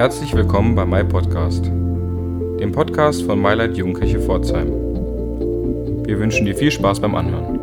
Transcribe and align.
Herzlich 0.00 0.32
willkommen 0.34 0.74
bei 0.74 0.86
My 0.86 1.04
Podcast, 1.04 1.66
dem 1.66 2.72
Podcast 2.72 3.22
von 3.22 3.38
MyLight 3.38 3.76
Jugendkirche 3.76 4.18
Pforzheim. 4.18 4.70
Wir 6.06 6.18
wünschen 6.18 6.46
dir 6.46 6.56
viel 6.56 6.70
Spaß 6.70 7.00
beim 7.00 7.14
Anhören. 7.14 7.60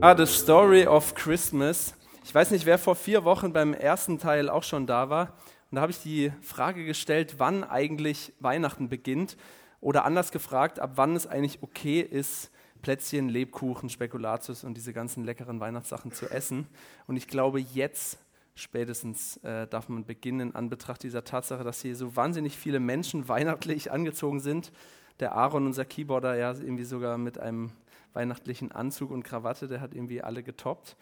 Ah, 0.00 0.16
The 0.16 0.26
Story 0.26 0.86
of 0.86 1.16
Christmas. 1.16 1.96
Ich 2.24 2.32
weiß 2.32 2.52
nicht, 2.52 2.66
wer 2.66 2.78
vor 2.78 2.94
vier 2.94 3.24
Wochen 3.24 3.52
beim 3.52 3.74
ersten 3.74 4.20
Teil 4.20 4.48
auch 4.48 4.62
schon 4.62 4.86
da 4.86 5.10
war. 5.10 5.34
Und 5.72 5.74
da 5.74 5.80
habe 5.80 5.90
ich 5.90 6.00
die 6.00 6.30
Frage 6.40 6.84
gestellt, 6.84 7.34
wann 7.38 7.64
eigentlich 7.64 8.32
Weihnachten 8.38 8.88
beginnt. 8.88 9.36
Oder 9.80 10.04
anders 10.04 10.30
gefragt, 10.30 10.78
ab 10.78 10.92
wann 10.94 11.16
es 11.16 11.26
eigentlich 11.26 11.64
okay 11.64 12.00
ist, 12.00 12.52
Plätzchen, 12.80 13.28
Lebkuchen, 13.28 13.88
Spekulatius 13.88 14.62
und 14.62 14.76
diese 14.76 14.92
ganzen 14.92 15.24
leckeren 15.24 15.58
Weihnachtssachen 15.58 16.12
zu 16.12 16.30
essen. 16.30 16.68
Und 17.08 17.16
ich 17.16 17.26
glaube, 17.26 17.58
jetzt 17.58 18.20
spätestens 18.60 19.38
äh, 19.38 19.66
darf 19.66 19.88
man 19.88 20.04
beginnen, 20.04 20.54
an 20.54 20.68
Betracht 20.68 21.02
dieser 21.02 21.24
Tatsache, 21.24 21.64
dass 21.64 21.82
hier 21.82 21.96
so 21.96 22.16
wahnsinnig 22.16 22.56
viele 22.56 22.80
Menschen 22.80 23.28
weihnachtlich 23.28 23.90
angezogen 23.92 24.40
sind. 24.40 24.72
Der 25.18 25.34
Aaron, 25.34 25.66
unser 25.66 25.84
Keyboarder, 25.84 26.36
ja, 26.36 26.52
irgendwie 26.52 26.84
sogar 26.84 27.18
mit 27.18 27.38
einem 27.38 27.72
weihnachtlichen 28.12 28.72
Anzug 28.72 29.10
und 29.10 29.22
Krawatte, 29.22 29.68
der 29.68 29.80
hat 29.80 29.94
irgendwie 29.94 30.22
alle 30.22 30.42
getoppt. 30.42 30.96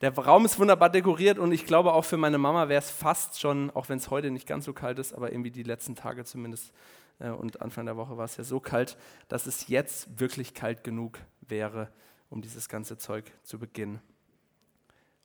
Der 0.00 0.16
Raum 0.16 0.44
ist 0.44 0.58
wunderbar 0.58 0.90
dekoriert 0.90 1.38
und 1.38 1.50
ich 1.50 1.66
glaube 1.66 1.92
auch 1.92 2.04
für 2.04 2.16
meine 2.16 2.38
Mama 2.38 2.68
wäre 2.68 2.80
es 2.80 2.90
fast 2.90 3.40
schon, 3.40 3.70
auch 3.70 3.88
wenn 3.88 3.98
es 3.98 4.10
heute 4.10 4.30
nicht 4.30 4.46
ganz 4.46 4.64
so 4.64 4.72
kalt 4.72 4.98
ist, 4.98 5.12
aber 5.12 5.32
irgendwie 5.32 5.50
die 5.50 5.64
letzten 5.64 5.96
Tage 5.96 6.24
zumindest 6.24 6.72
äh, 7.18 7.30
und 7.30 7.60
Anfang 7.62 7.86
der 7.86 7.96
Woche 7.96 8.16
war 8.16 8.24
es 8.24 8.36
ja 8.36 8.44
so 8.44 8.60
kalt, 8.60 8.96
dass 9.26 9.46
es 9.46 9.66
jetzt 9.66 10.20
wirklich 10.20 10.54
kalt 10.54 10.84
genug 10.84 11.18
wäre, 11.40 11.88
um 12.30 12.42
dieses 12.42 12.68
ganze 12.68 12.96
Zeug 12.96 13.32
zu 13.42 13.58
beginnen. 13.58 14.00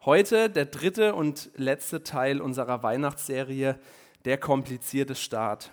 Heute 0.06 0.50
der 0.50 0.66
dritte 0.66 1.16
und 1.16 1.50
letzte 1.56 2.04
Teil 2.04 2.42
unserer 2.42 2.84
Weihnachtsserie, 2.84 3.80
der 4.26 4.38
komplizierte 4.38 5.16
Start. 5.16 5.72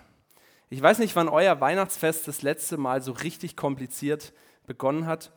Ich 0.69 0.81
weiß 0.81 0.99
nicht, 0.99 1.17
wann 1.17 1.27
euer 1.27 1.59
Weihnachtsfest 1.59 2.29
das 2.29 2.41
letzte 2.41 2.77
Mal 2.77 3.01
so 3.01 3.11
richtig 3.11 3.57
kompliziert 3.57 4.31
begonnen 4.65 5.05
hat. 5.05 5.33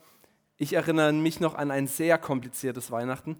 Ich 0.58 0.74
erinnere 0.74 1.12
mich 1.12 1.40
noch 1.40 1.56
an 1.56 1.72
ein 1.72 1.88
sehr 1.88 2.18
kompliziertes 2.18 2.92
Weihnachten. 2.92 3.36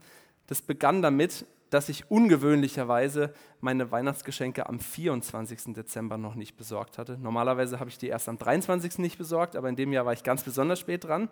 Das 0.49 0.61
begann 0.61 1.03
damit, 1.03 1.47
dass 1.71 1.89
ich 1.89 2.11
ungewöhnlicherweise 2.11 3.33
meine 3.61 3.91
Weihnachtsgeschenke 3.91 4.69
am 4.69 4.81
24. 4.81 5.75
Dezember 5.75 6.19
noch 6.19 6.35
nicht 6.35 6.57
besorgt 6.57 6.99
hatte. 6.99 7.17
Normalerweise 7.19 7.81
habe 7.81 7.91
ich 7.91 7.99
die 7.99 8.09
erst 8.09 8.29
am 8.29 8.39
23. 8.39 8.99
nicht 8.99 9.19
besorgt, 9.19 9.57
aber 9.57 9.69
in 9.69 9.77
dem 9.77 9.93
Jahr 9.93 10.05
war 10.05 10.13
ich 10.13 10.23
ganz 10.23 10.43
besonders 10.43 10.81
spät 10.81 11.05
dran 11.05 11.29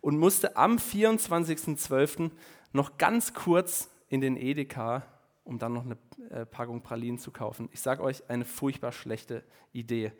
und 0.00 0.18
musste 0.18 0.56
am 0.56 0.76
24.12 0.76 2.30
noch 2.72 2.98
ganz 2.98 3.34
kurz 3.34 3.90
in 4.08 4.20
den 4.20 4.36
Edeka, 4.36 5.04
um 5.44 5.58
dann 5.58 5.72
noch 5.72 5.84
eine 5.84 5.96
äh, 6.30 6.46
Packung 6.46 6.82
Pralinen 6.82 7.18
zu 7.18 7.30
kaufen. 7.30 7.68
Ich 7.72 7.80
sage 7.80 8.02
euch, 8.02 8.28
eine 8.28 8.44
furchtbar 8.44 8.92
schlechte 8.92 9.44
Idee. 9.72 10.12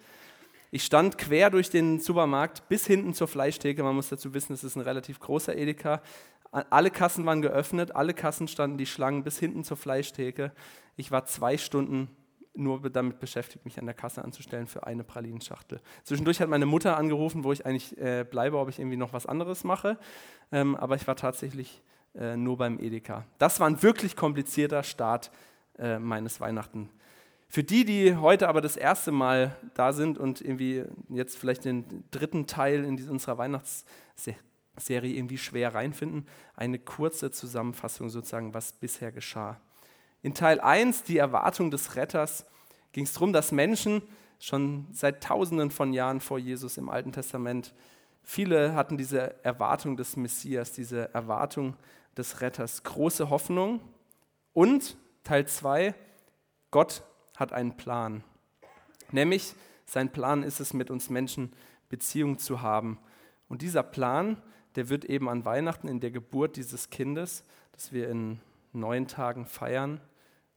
Ich 0.70 0.84
stand 0.84 1.16
quer 1.18 1.50
durch 1.50 1.70
den 1.70 2.00
Supermarkt 2.00 2.68
bis 2.68 2.86
hinten 2.86 3.14
zur 3.14 3.28
Fleischtheke. 3.28 3.82
Man 3.82 3.94
muss 3.94 4.08
dazu 4.08 4.34
wissen, 4.34 4.52
es 4.52 4.64
ist 4.64 4.76
ein 4.76 4.82
relativ 4.82 5.20
großer 5.20 5.56
Edeka. 5.56 6.02
Alle 6.50 6.90
Kassen 6.90 7.26
waren 7.26 7.42
geöffnet, 7.42 7.94
alle 7.94 8.14
Kassen 8.14 8.48
standen 8.48 8.78
die 8.78 8.86
Schlangen 8.86 9.22
bis 9.22 9.38
hinten 9.38 9.64
zur 9.64 9.76
Fleischtheke. 9.76 10.52
Ich 10.96 11.10
war 11.10 11.24
zwei 11.24 11.58
Stunden 11.58 12.08
nur 12.54 12.80
damit 12.90 13.18
beschäftigt, 13.18 13.64
mich 13.64 13.78
an 13.78 13.86
der 13.86 13.94
Kasse 13.94 14.24
anzustellen 14.24 14.66
für 14.66 14.86
eine 14.86 15.04
Pralinenschachtel. 15.04 15.80
Zwischendurch 16.04 16.40
hat 16.40 16.48
meine 16.48 16.66
Mutter 16.66 16.96
angerufen, 16.96 17.44
wo 17.44 17.52
ich 17.52 17.66
eigentlich 17.66 17.96
äh, 17.98 18.24
bleibe, 18.28 18.58
ob 18.58 18.68
ich 18.68 18.78
irgendwie 18.78 18.96
noch 18.96 19.12
was 19.12 19.26
anderes 19.26 19.64
mache. 19.64 19.98
Ähm, 20.52 20.74
aber 20.76 20.96
ich 20.96 21.06
war 21.06 21.16
tatsächlich 21.16 21.82
äh, 22.18 22.36
nur 22.36 22.56
beim 22.56 22.78
Edeka. 22.78 23.24
Das 23.38 23.60
war 23.60 23.66
ein 23.68 23.82
wirklich 23.82 24.16
komplizierter 24.16 24.82
Start 24.82 25.30
äh, 25.78 25.98
meines 25.98 26.40
Weihnachten. 26.40 26.88
Für 27.48 27.62
die, 27.62 27.84
die 27.84 28.16
heute 28.16 28.48
aber 28.48 28.60
das 28.60 28.76
erste 28.76 29.12
Mal 29.12 29.56
da 29.74 29.92
sind 29.92 30.18
und 30.18 30.40
irgendwie 30.40 30.84
jetzt 31.08 31.38
vielleicht 31.38 31.64
den 31.64 32.04
dritten 32.10 32.46
Teil 32.46 32.84
in 32.84 33.08
unserer 33.08 33.38
Weihnachtsserie 33.38 35.14
irgendwie 35.14 35.38
schwer 35.38 35.74
reinfinden, 35.74 36.26
eine 36.56 36.78
kurze 36.78 37.30
Zusammenfassung 37.30 38.10
sozusagen, 38.10 38.52
was 38.52 38.72
bisher 38.72 39.12
geschah. 39.12 39.60
In 40.22 40.34
Teil 40.34 40.60
1, 40.60 41.04
die 41.04 41.18
Erwartung 41.18 41.70
des 41.70 41.94
Retters, 41.94 42.46
ging 42.92 43.04
es 43.04 43.12
darum, 43.12 43.32
dass 43.32 43.52
Menschen 43.52 44.02
schon 44.40 44.86
seit 44.90 45.22
Tausenden 45.22 45.70
von 45.70 45.92
Jahren 45.92 46.20
vor 46.20 46.38
Jesus 46.38 46.76
im 46.78 46.88
Alten 46.88 47.12
Testament, 47.12 47.74
viele 48.22 48.74
hatten 48.74 48.96
diese 48.96 49.42
Erwartung 49.44 49.96
des 49.96 50.16
Messias, 50.16 50.72
diese 50.72 51.14
Erwartung 51.14 51.76
des 52.16 52.40
Retters. 52.40 52.82
Große 52.82 53.30
Hoffnung. 53.30 53.80
Und 54.52 54.96
Teil 55.22 55.46
2, 55.46 55.94
Gott 56.70 57.02
hat 57.36 57.52
einen 57.52 57.76
Plan. 57.76 58.24
Nämlich, 59.12 59.54
sein 59.84 60.10
Plan 60.10 60.42
ist 60.42 60.60
es, 60.60 60.72
mit 60.72 60.90
uns 60.90 61.10
Menschen 61.10 61.52
Beziehung 61.88 62.38
zu 62.38 62.62
haben. 62.62 62.98
Und 63.48 63.62
dieser 63.62 63.82
Plan, 63.82 64.42
der 64.74 64.88
wird 64.88 65.04
eben 65.04 65.28
an 65.28 65.44
Weihnachten 65.44 65.88
in 65.88 66.00
der 66.00 66.10
Geburt 66.10 66.56
dieses 66.56 66.90
Kindes, 66.90 67.44
das 67.72 67.92
wir 67.92 68.08
in 68.08 68.40
neun 68.72 69.06
Tagen 69.06 69.46
feiern, 69.46 70.00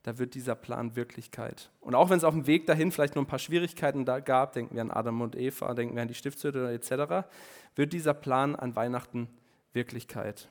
da 0.03 0.18
wird 0.18 0.34
dieser 0.34 0.56
Plan 0.56 0.96
Wirklichkeit. 0.96 1.69
Und 1.81 1.94
auch 1.94 2.09
wenn 2.09 2.18
es 2.18 2.24
auf 2.24 2.34
dem 2.34 2.48
Weg 2.48 2.66
dahin 2.66 2.92
vielleicht 2.92 3.16
noch 3.16 3.24
ein 3.24 3.28
paar 3.28 3.40
Schwierigkeiten 3.40 4.06
da 4.06 4.19
gab, 4.19 4.53
denken 4.53 4.75
wir 4.75 4.81
an 4.81 4.92
Adam 4.92 5.22
und 5.22 5.36
Eva, 5.36 5.74
denken 5.74 5.96
wir 5.96 6.02
an 6.02 6.08
die 6.08 6.14
Stiftshütte 6.14 6.72
etc., 6.72 7.28
wird 7.75 7.94
dieser 7.94 8.14
Plan 8.14 8.56
an 8.56 8.75
Weihnachten 8.75 9.28
Wirklichkeit. 9.74 10.50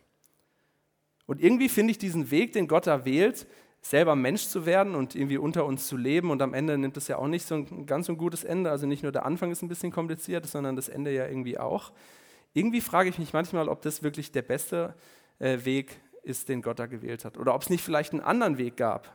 Und 1.29 1.43
irgendwie 1.43 1.69
finde 1.69 1.91
ich 1.91 1.99
diesen 1.99 2.31
Weg, 2.31 2.55
den 2.55 2.69
Gott 2.69 2.87
da 2.87 3.05
wählt, 3.05 3.47
selber 3.83 4.17
Mensch 4.17 4.47
zu 4.47 4.65
werden 4.65 4.95
und 4.95 5.15
irgendwie 5.15 5.37
unter 5.37 5.67
uns 5.67 5.87
zu 5.87 5.99
leben. 5.99 6.31
Und 6.31 6.41
am 6.41 6.55
Ende 6.55 6.79
nimmt 6.79 6.97
es 6.97 7.07
ja 7.07 7.19
auch 7.19 7.29
nicht 7.29 7.47
so 7.47 7.55
ein 7.55 7.85
ganz 7.85 8.07
so 8.07 8.15
ein 8.15 8.19
gutes 8.19 8.45
Ende. 8.45 8.71
Also 8.71 8.87
nicht 8.87 9.03
nur 9.03 9.13
der 9.13 9.27
Anfang 9.27 9.51
ist 9.51 9.61
ein 9.61 9.69
bisschen 9.69 9.93
kompliziert, 9.93 10.47
sondern 10.47 10.75
das 10.75 10.89
Ende 10.89 11.13
ja 11.13 11.27
irgendwie 11.27 11.59
auch. 11.59 11.93
Irgendwie 12.55 12.81
frage 12.81 13.11
ich 13.11 13.19
mich 13.19 13.35
manchmal, 13.35 13.69
ob 13.69 13.83
das 13.83 14.03
wirklich 14.03 14.33
der 14.33 14.41
beste 14.41 14.95
äh, 15.39 15.59
Weg 15.65 16.01
ist, 16.23 16.49
den 16.49 16.63
Gott 16.63 16.79
da 16.79 16.87
gewählt 16.87 17.27
hat. 17.27 17.37
Oder 17.37 17.55
ob 17.55 17.61
es 17.61 17.69
nicht 17.69 17.85
vielleicht 17.85 18.15
einen 18.15 18.23
anderen 18.23 18.57
Weg 18.57 18.79
gab. 18.79 19.15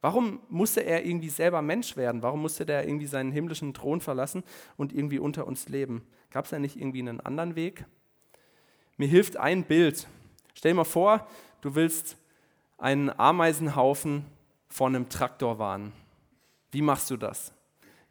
Warum 0.00 0.38
musste 0.48 0.84
er 0.84 1.04
irgendwie 1.04 1.28
selber 1.28 1.60
Mensch 1.60 1.96
werden? 1.96 2.22
Warum 2.22 2.40
musste 2.40 2.64
der 2.64 2.86
irgendwie 2.86 3.08
seinen 3.08 3.32
himmlischen 3.32 3.74
Thron 3.74 4.00
verlassen 4.00 4.44
und 4.76 4.92
irgendwie 4.92 5.18
unter 5.18 5.44
uns 5.44 5.68
leben? 5.68 6.06
Gab 6.30 6.44
es 6.44 6.52
da 6.52 6.60
nicht 6.60 6.76
irgendwie 6.76 7.00
einen 7.00 7.20
anderen 7.20 7.56
Weg? 7.56 7.84
Mir 8.96 9.08
hilft 9.08 9.36
ein 9.36 9.64
Bild. 9.64 10.06
Stell 10.54 10.72
dir 10.72 10.76
mal 10.76 10.84
vor, 10.84 11.26
du 11.60 11.74
willst 11.74 12.16
einen 12.78 13.10
Ameisenhaufen 13.10 14.24
vor 14.68 14.86
einem 14.86 15.08
Traktor 15.08 15.58
warnen. 15.58 15.92
Wie 16.70 16.82
machst 16.82 17.10
du 17.10 17.16
das? 17.16 17.52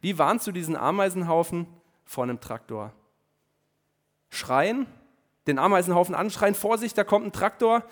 Wie 0.00 0.18
warnst 0.18 0.46
du 0.46 0.52
diesen 0.52 0.76
Ameisenhaufen 0.76 1.66
vor 2.04 2.24
einem 2.24 2.40
Traktor? 2.40 2.92
Schreien, 4.30 4.86
den 5.46 5.58
Ameisenhaufen 5.58 6.14
anschreien, 6.14 6.54
Vorsicht, 6.54 6.98
da 6.98 7.04
kommt 7.04 7.26
ein 7.26 7.32
Traktor, 7.32 7.84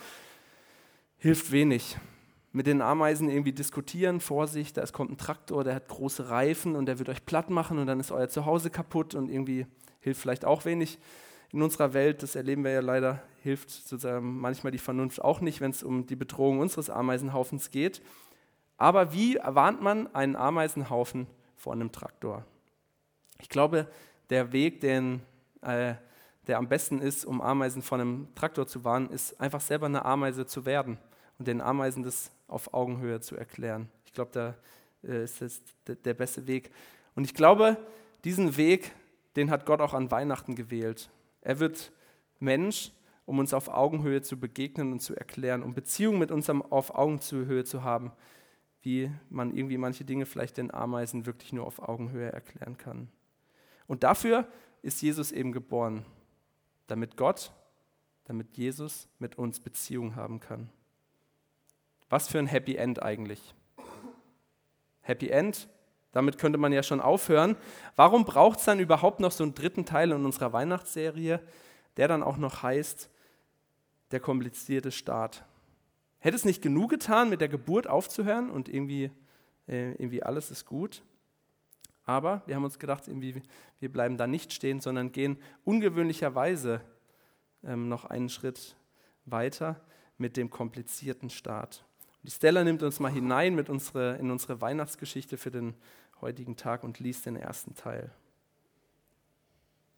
hilft 1.18 1.50
wenig. 1.50 1.96
Mit 2.52 2.66
den 2.66 2.80
Ameisen 2.80 3.28
irgendwie 3.28 3.52
diskutieren, 3.52 4.20
Vorsicht, 4.20 4.76
da 4.76 4.86
kommt 4.86 5.10
ein 5.10 5.18
Traktor, 5.18 5.64
der 5.64 5.74
hat 5.74 5.88
große 5.88 6.30
Reifen 6.30 6.76
und 6.76 6.86
der 6.86 6.98
wird 6.98 7.08
euch 7.08 7.24
platt 7.24 7.50
machen 7.50 7.78
und 7.78 7.86
dann 7.86 8.00
ist 8.00 8.10
euer 8.10 8.28
Zuhause 8.28 8.70
kaputt 8.70 9.14
und 9.14 9.28
irgendwie 9.28 9.66
hilft 10.00 10.20
vielleicht 10.20 10.44
auch 10.44 10.64
wenig 10.64 10.98
in 11.52 11.62
unserer 11.62 11.94
Welt, 11.94 12.22
das 12.22 12.34
erleben 12.34 12.64
wir 12.64 12.72
ja 12.72 12.80
leider, 12.80 13.22
hilft 13.42 13.70
sozusagen 13.70 14.38
manchmal 14.38 14.72
die 14.72 14.78
Vernunft 14.78 15.22
auch 15.22 15.40
nicht, 15.40 15.60
wenn 15.60 15.70
es 15.70 15.82
um 15.82 16.06
die 16.06 16.16
Bedrohung 16.16 16.58
unseres 16.58 16.90
Ameisenhaufens 16.90 17.70
geht. 17.70 18.02
Aber 18.76 19.12
wie 19.12 19.38
warnt 19.42 19.80
man 19.80 20.14
einen 20.14 20.36
Ameisenhaufen 20.36 21.26
vor 21.56 21.72
einem 21.72 21.92
Traktor? 21.92 22.44
Ich 23.40 23.48
glaube, 23.48 23.86
der 24.30 24.52
Weg, 24.52 24.80
den, 24.80 25.22
äh, 25.62 25.94
der 26.46 26.58
am 26.58 26.68
besten 26.68 27.00
ist, 27.00 27.24
um 27.24 27.40
Ameisen 27.40 27.82
vor 27.82 27.98
einem 27.98 28.28
Traktor 28.34 28.66
zu 28.66 28.84
warnen, 28.84 29.10
ist 29.10 29.40
einfach 29.40 29.60
selber 29.60 29.86
eine 29.86 30.04
Ameise 30.04 30.46
zu 30.46 30.66
werden 30.66 30.98
und 31.38 31.48
den 31.48 31.60
Ameisen 31.60 32.02
das 32.02 32.30
auf 32.48 32.74
Augenhöhe 32.74 33.20
zu 33.20 33.36
erklären. 33.36 33.88
Ich 34.04 34.12
glaube, 34.12 34.30
da 34.32 34.54
äh, 35.08 35.24
ist 35.24 35.40
das 35.40 35.62
der 35.86 36.14
beste 36.14 36.46
Weg. 36.46 36.70
Und 37.14 37.24
ich 37.24 37.34
glaube, 37.34 37.76
diesen 38.24 38.56
Weg, 38.56 38.92
den 39.36 39.50
hat 39.50 39.66
Gott 39.66 39.80
auch 39.80 39.94
an 39.94 40.10
Weihnachten 40.10 40.54
gewählt. 40.54 41.10
Er 41.46 41.60
wird 41.60 41.92
Mensch, 42.40 42.90
um 43.24 43.38
uns 43.38 43.54
auf 43.54 43.68
Augenhöhe 43.68 44.20
zu 44.20 44.36
begegnen 44.36 44.90
und 44.90 44.98
zu 44.98 45.14
erklären, 45.14 45.62
um 45.62 45.74
Beziehungen 45.74 46.18
mit 46.18 46.32
uns 46.32 46.50
auf 46.50 46.92
Augenhöhe 46.92 47.62
zu 47.62 47.84
haben, 47.84 48.10
wie 48.82 49.12
man 49.30 49.56
irgendwie 49.56 49.78
manche 49.78 50.04
Dinge 50.04 50.26
vielleicht 50.26 50.56
den 50.56 50.74
Ameisen 50.74 51.24
wirklich 51.24 51.52
nur 51.52 51.64
auf 51.64 51.78
Augenhöhe 51.78 52.32
erklären 52.32 52.76
kann. 52.78 53.12
Und 53.86 54.02
dafür 54.02 54.48
ist 54.82 55.00
Jesus 55.02 55.30
eben 55.30 55.52
geboren, 55.52 56.04
damit 56.88 57.16
Gott, 57.16 57.52
damit 58.24 58.56
Jesus 58.56 59.08
mit 59.20 59.38
uns 59.38 59.60
Beziehung 59.60 60.16
haben 60.16 60.40
kann. 60.40 60.68
Was 62.08 62.26
für 62.26 62.40
ein 62.40 62.48
Happy 62.48 62.74
End 62.74 63.00
eigentlich. 63.00 63.54
Happy 65.00 65.28
End, 65.28 65.68
damit 66.16 66.38
könnte 66.38 66.58
man 66.58 66.72
ja 66.72 66.82
schon 66.82 67.00
aufhören. 67.00 67.56
Warum 67.94 68.24
braucht 68.24 68.58
es 68.58 68.64
dann 68.64 68.80
überhaupt 68.80 69.20
noch 69.20 69.32
so 69.32 69.44
einen 69.44 69.54
dritten 69.54 69.84
Teil 69.84 70.12
in 70.12 70.24
unserer 70.24 70.52
Weihnachtsserie, 70.52 71.40
der 71.98 72.08
dann 72.08 72.22
auch 72.22 72.38
noch 72.38 72.62
heißt, 72.62 73.10
der 74.10 74.20
komplizierte 74.20 74.90
Start? 74.90 75.44
Hätte 76.18 76.36
es 76.36 76.46
nicht 76.46 76.62
genug 76.62 76.90
getan, 76.90 77.28
mit 77.28 77.42
der 77.42 77.48
Geburt 77.48 77.86
aufzuhören 77.86 78.50
und 78.50 78.68
irgendwie 78.68 79.10
äh, 79.68 79.92
irgendwie 79.92 80.22
alles 80.22 80.50
ist 80.50 80.64
gut. 80.64 81.02
Aber 82.04 82.42
wir 82.46 82.54
haben 82.54 82.64
uns 82.64 82.78
gedacht, 82.78 83.08
irgendwie, 83.08 83.42
wir 83.78 83.92
bleiben 83.92 84.16
da 84.16 84.26
nicht 84.26 84.52
stehen, 84.52 84.80
sondern 84.80 85.12
gehen 85.12 85.38
ungewöhnlicherweise 85.64 86.80
ähm, 87.62 87.88
noch 87.88 88.06
einen 88.06 88.28
Schritt 88.28 88.76
weiter 89.26 89.80
mit 90.16 90.36
dem 90.36 90.48
komplizierten 90.48 91.28
Start. 91.28 91.84
Die 92.26 92.32
Stella 92.32 92.64
nimmt 92.64 92.82
uns 92.82 92.98
mal 92.98 93.12
hinein 93.12 93.54
mit 93.54 93.70
unsere, 93.70 94.16
in 94.16 94.32
unsere 94.32 94.60
Weihnachtsgeschichte 94.60 95.36
für 95.36 95.52
den 95.52 95.74
heutigen 96.20 96.56
Tag 96.56 96.84
und 96.84 97.00
liest 97.00 97.26
den 97.26 97.36
ersten 97.36 97.74
Teil. 97.74 98.10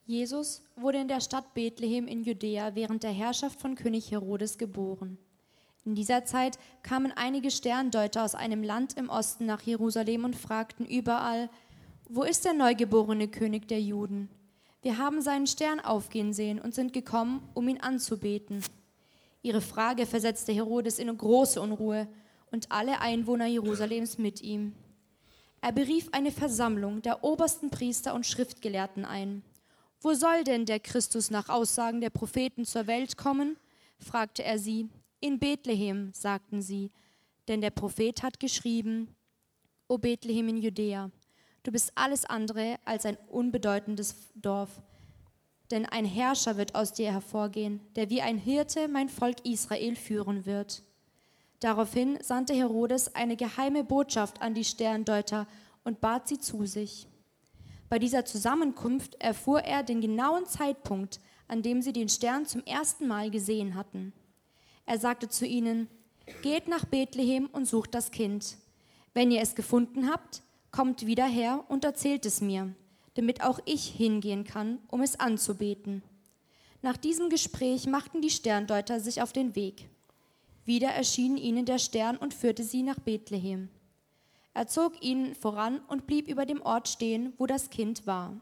Jesus 0.05 0.63
wurde 0.75 0.99
in 0.99 1.07
der 1.07 1.21
Stadt 1.21 1.53
Bethlehem 1.53 2.07
in 2.07 2.23
Judäa 2.23 2.73
während 2.73 3.03
der 3.03 3.11
Herrschaft 3.11 3.61
von 3.61 3.75
König 3.75 4.09
Herodes 4.11 4.57
geboren. 4.57 5.17
In 5.85 5.95
dieser 5.95 6.25
Zeit 6.25 6.57
kamen 6.83 7.11
einige 7.15 7.51
Sterndeuter 7.51 8.23
aus 8.23 8.35
einem 8.35 8.63
Land 8.63 8.97
im 8.97 9.09
Osten 9.09 9.45
nach 9.45 9.61
Jerusalem 9.61 10.25
und 10.25 10.35
fragten 10.35 10.85
überall, 10.85 11.49
wo 12.09 12.23
ist 12.23 12.43
der 12.43 12.53
neugeborene 12.53 13.27
König 13.27 13.67
der 13.67 13.81
Juden? 13.81 14.29
Wir 14.81 14.97
haben 14.97 15.21
seinen 15.21 15.45
Stern 15.45 15.79
aufgehen 15.79 16.33
sehen 16.33 16.59
und 16.59 16.73
sind 16.73 16.91
gekommen, 16.91 17.47
um 17.53 17.67
ihn 17.67 17.81
anzubeten. 17.81 18.63
Ihre 19.41 19.61
Frage 19.61 20.05
versetzte 20.05 20.51
Herodes 20.51 20.99
in 20.99 21.15
große 21.15 21.61
Unruhe 21.61 22.07
und 22.51 22.71
alle 22.71 22.99
Einwohner 22.99 23.45
Jerusalems 23.45 24.17
mit 24.17 24.41
ihm. 24.41 24.73
Er 25.61 25.71
berief 25.73 26.07
eine 26.11 26.31
Versammlung 26.31 27.01
der 27.01 27.23
obersten 27.23 27.69
Priester 27.69 28.13
und 28.13 28.25
Schriftgelehrten 28.25 29.03
ein. 29.05 29.43
Wo 30.01 30.13
soll 30.13 30.43
denn 30.45 30.65
der 30.65 30.79
Christus 30.79 31.29
nach 31.29 31.49
Aussagen 31.49 31.99
der 31.99 32.09
Propheten 32.09 32.65
zur 32.65 32.87
Welt 32.87 33.17
kommen? 33.17 33.57
fragte 33.97 34.43
er 34.43 34.57
sie. 34.57 34.87
In 35.19 35.39
Bethlehem, 35.39 36.11
sagten 36.13 36.61
sie, 36.61 36.91
denn 37.49 37.59
der 37.59 37.71
Prophet 37.71 38.23
hat 38.23 38.39
geschrieben, 38.39 39.13
O 39.89 39.97
Bethlehem 39.97 40.47
in 40.47 40.57
Judäa, 40.57 41.11
du 41.63 41.71
bist 41.71 41.91
alles 41.95 42.23
andere 42.23 42.77
als 42.85 43.05
ein 43.05 43.17
unbedeutendes 43.27 44.15
Dorf, 44.35 44.69
denn 45.71 45.85
ein 45.85 46.05
Herrscher 46.05 46.55
wird 46.55 46.75
aus 46.75 46.93
dir 46.93 47.11
hervorgehen, 47.11 47.81
der 47.97 48.09
wie 48.09 48.21
ein 48.21 48.37
Hirte 48.37 48.87
mein 48.87 49.09
Volk 49.09 49.45
Israel 49.45 49.97
führen 49.97 50.45
wird. 50.45 50.83
Daraufhin 51.59 52.17
sandte 52.21 52.53
Herodes 52.53 53.15
eine 53.15 53.35
geheime 53.35 53.83
Botschaft 53.83 54.41
an 54.41 54.53
die 54.53 54.63
Sterndeuter 54.63 55.47
und 55.83 55.99
bat 55.99 56.27
sie 56.27 56.39
zu 56.39 56.65
sich. 56.65 57.07
Bei 57.89 57.99
dieser 57.99 58.23
Zusammenkunft 58.23 59.15
erfuhr 59.21 59.61
er 59.61 59.83
den 59.83 59.99
genauen 59.99 60.45
Zeitpunkt, 60.45 61.19
an 61.47 61.61
dem 61.61 61.81
sie 61.81 61.91
den 61.91 62.07
Stern 62.07 62.45
zum 62.45 62.63
ersten 62.63 63.07
Mal 63.07 63.31
gesehen 63.31 63.75
hatten. 63.75 64.13
Er 64.85 64.99
sagte 64.99 65.27
zu 65.27 65.45
ihnen, 65.45 65.87
Geht 66.43 66.67
nach 66.67 66.85
Bethlehem 66.85 67.47
und 67.47 67.65
sucht 67.65 67.95
das 67.95 68.11
Kind. 68.11 68.57
Wenn 69.13 69.31
ihr 69.31 69.41
es 69.41 69.55
gefunden 69.55 70.09
habt, 70.09 70.43
kommt 70.71 71.05
wieder 71.05 71.25
her 71.25 71.65
und 71.67 71.83
erzählt 71.83 72.25
es 72.25 72.39
mir, 72.39 72.73
damit 73.15 73.43
auch 73.43 73.59
ich 73.65 73.85
hingehen 73.85 74.43
kann, 74.43 74.77
um 74.87 75.01
es 75.01 75.19
anzubeten. 75.19 76.03
Nach 76.81 76.95
diesem 76.95 77.29
Gespräch 77.29 77.87
machten 77.87 78.21
die 78.21 78.29
Sterndeuter 78.29 78.99
sich 78.99 79.21
auf 79.21 79.33
den 79.33 79.55
Weg. 79.55 79.89
Wieder 80.69 80.89
erschien 80.89 81.35
ihnen 81.35 81.65
der 81.65 81.79
Stern 81.79 82.15
und 82.15 82.31
führte 82.31 82.63
sie 82.63 82.83
nach 82.83 82.99
Bethlehem. 82.99 83.69
Er 84.53 84.67
zog 84.67 85.03
ihnen 85.03 85.33
voran 85.33 85.79
und 85.87 86.05
blieb 86.05 86.27
über 86.27 86.45
dem 86.45 86.61
Ort 86.61 86.87
stehen, 86.87 87.33
wo 87.39 87.47
das 87.47 87.71
Kind 87.71 88.05
war. 88.05 88.39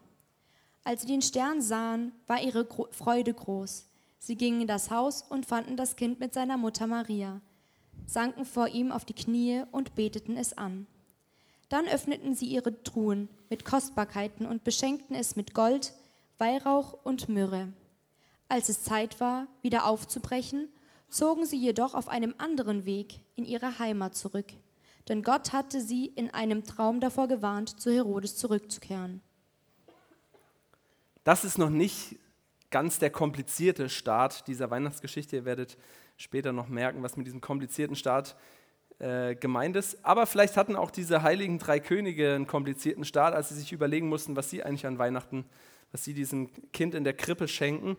Als 0.83 1.03
sie 1.03 1.07
den 1.07 1.21
Stern 1.21 1.61
sahen, 1.61 2.11
war 2.25 2.41
ihre 2.41 2.67
Freude 2.91 3.33
groß. 3.33 3.85
Sie 4.19 4.35
gingen 4.35 4.59
in 4.59 4.67
das 4.67 4.91
Haus 4.91 5.21
und 5.21 5.45
fanden 5.45 5.77
das 5.77 5.95
Kind 5.95 6.19
mit 6.19 6.33
seiner 6.33 6.57
Mutter 6.57 6.85
Maria, 6.85 7.39
sanken 8.05 8.43
vor 8.43 8.67
ihm 8.67 8.91
auf 8.91 9.05
die 9.05 9.13
Knie 9.13 9.63
und 9.71 9.95
beteten 9.95 10.35
es 10.35 10.51
an. 10.51 10.85
Dann 11.69 11.87
öffneten 11.87 12.35
sie 12.35 12.47
ihre 12.47 12.83
Truhen 12.83 13.29
mit 13.49 13.63
Kostbarkeiten 13.63 14.45
und 14.45 14.65
beschenkten 14.65 15.15
es 15.15 15.37
mit 15.37 15.53
Gold, 15.53 15.93
Weihrauch 16.39 17.05
und 17.05 17.29
Myrrhe. 17.29 17.71
Als 18.49 18.67
es 18.67 18.83
Zeit 18.83 19.21
war, 19.21 19.47
wieder 19.61 19.85
aufzubrechen, 19.87 20.67
zogen 21.09 21.45
sie 21.45 21.57
jedoch 21.57 21.93
auf 21.93 22.07
einem 22.07 22.35
anderen 22.37 22.85
Weg 22.85 23.21
in 23.35 23.45
ihre 23.45 23.79
Heimat 23.79 24.15
zurück 24.15 24.47
denn 25.07 25.23
Gott 25.23 25.53
hatte 25.53 25.81
sie 25.81 26.05
in 26.05 26.29
einem 26.31 26.63
Traum 26.63 26.99
davor 26.99 27.27
gewarnt, 27.27 27.79
zu 27.79 27.91
Herodes 27.91 28.35
zurückzukehren. 28.35 29.21
Das 31.23 31.45
ist 31.45 31.57
noch 31.57 31.69
nicht 31.69 32.17
ganz 32.71 32.99
der 32.99 33.09
komplizierte 33.09 33.89
Start 33.89 34.47
dieser 34.47 34.69
Weihnachtsgeschichte. 34.69 35.37
Ihr 35.37 35.45
werdet 35.45 35.77
später 36.17 36.51
noch 36.51 36.67
merken, 36.67 37.03
was 37.03 37.15
mit 37.15 37.25
diesem 37.25 37.41
komplizierten 37.41 37.95
Start 37.95 38.35
äh, 38.99 39.35
gemeint 39.35 39.75
ist. 39.75 40.03
Aber 40.03 40.25
vielleicht 40.25 40.57
hatten 40.57 40.75
auch 40.75 40.91
diese 40.91 41.21
heiligen 41.21 41.59
drei 41.59 41.79
Könige 41.79 42.35
einen 42.35 42.47
komplizierten 42.47 43.05
Start, 43.05 43.33
als 43.33 43.49
sie 43.49 43.55
sich 43.55 43.71
überlegen 43.71 44.09
mussten, 44.09 44.35
was 44.35 44.49
sie 44.49 44.63
eigentlich 44.63 44.85
an 44.85 44.97
Weihnachten, 44.97 45.45
was 45.91 46.03
sie 46.03 46.13
diesem 46.13 46.49
Kind 46.71 46.95
in 46.95 47.03
der 47.03 47.13
Krippe 47.13 47.47
schenken. 47.47 47.97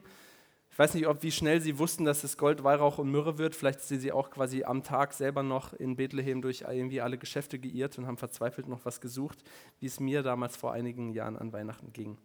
Ich 0.78 0.80
weiß 0.80 0.94
nicht, 0.94 1.08
ob 1.08 1.24
wie 1.24 1.32
schnell 1.32 1.60
sie 1.60 1.80
wussten, 1.80 2.04
dass 2.04 2.22
es 2.22 2.36
Gold, 2.36 2.62
Weihrauch 2.62 2.98
und 2.98 3.10
Myrrhe 3.10 3.36
wird. 3.36 3.56
Vielleicht 3.56 3.80
sind 3.80 3.98
sie 3.98 4.12
auch 4.12 4.30
quasi 4.30 4.62
am 4.62 4.84
Tag 4.84 5.12
selber 5.12 5.42
noch 5.42 5.72
in 5.72 5.96
Bethlehem 5.96 6.40
durch 6.40 6.66
irgendwie 6.68 7.00
alle 7.00 7.18
Geschäfte 7.18 7.58
geirrt 7.58 7.98
und 7.98 8.06
haben 8.06 8.16
verzweifelt 8.16 8.68
noch 8.68 8.84
was 8.84 9.00
gesucht, 9.00 9.42
wie 9.80 9.86
es 9.86 9.98
mir 9.98 10.22
damals 10.22 10.56
vor 10.56 10.72
einigen 10.72 11.10
Jahren 11.10 11.36
an 11.36 11.52
Weihnachten 11.52 11.92
ging. 11.92 12.16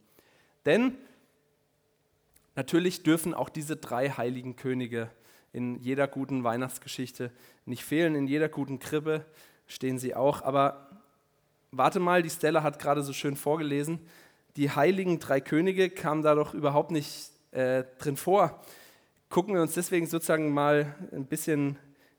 Denn 0.68 0.94
natürlich 2.56 3.02
dürfen 3.02 3.34
auch 3.34 3.50
diese 3.50 3.76
drei 3.76 4.12
heiligen 4.12 4.56
Könige 4.56 5.10
in 5.52 5.80
jeder 5.80 6.08
guten 6.08 6.44
Weihnachtsgeschichte 6.44 7.32
nicht 7.66 7.84
fehlen. 7.84 8.14
In 8.14 8.28
jeder 8.28 8.50
guten 8.50 8.78
Krippe 8.78 9.26
stehen 9.66 9.98
sie 9.98 10.14
auch. 10.14 10.44
Aber 10.44 11.02
warte 11.72 12.00
mal, 12.00 12.22
die 12.22 12.30
Stella 12.30 12.62
hat 12.62 12.78
gerade 12.78 13.02
so 13.02 13.14
schön 13.14 13.36
vorgelesen. 13.36 14.00
Die 14.58 14.70
heiligen 14.70 15.18
drei 15.18 15.42
Könige 15.42 15.90
kamen 15.90 16.22
da 16.22 16.36
doch 16.36 16.54
überhaupt 16.54 16.92
nicht 16.92 17.33
äh, 17.54 17.84
drin 18.00 18.18
vor. 18.18 18.62
Gucken 19.30 19.54
wir 19.54 19.62
uns 19.62 19.74
deswegen 19.74 20.08
sozusagen 20.08 20.54
mal 20.54 20.96
ein 21.12 21.26
bisschen 21.26 21.78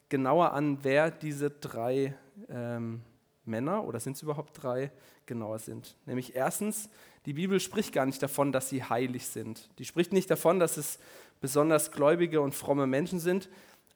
genauer 0.08 0.52
an, 0.52 0.78
wer 0.82 1.10
diese 1.10 1.50
drei 1.50 2.14
ähm, 2.48 3.02
Männer 3.44 3.84
oder 3.84 4.00
sind 4.00 4.16
es 4.16 4.22
überhaupt 4.22 4.62
drei 4.62 4.90
genauer 5.26 5.58
sind. 5.58 5.96
Nämlich 6.06 6.34
erstens, 6.34 6.88
die 7.26 7.32
Bibel 7.32 7.60
spricht 7.60 7.92
gar 7.92 8.06
nicht 8.06 8.22
davon, 8.22 8.52
dass 8.52 8.69
sie 8.69 8.82
heilig 8.82 9.26
sind. 9.26 9.70
Die 9.78 9.84
spricht 9.84 10.12
nicht 10.12 10.31
davon, 10.31 10.58
dass 10.58 10.76
es 10.76 10.98
besonders 11.40 11.90
gläubige 11.90 12.40
und 12.40 12.54
fromme 12.54 12.87
Menschen 12.87 13.19
sind. 13.19 13.48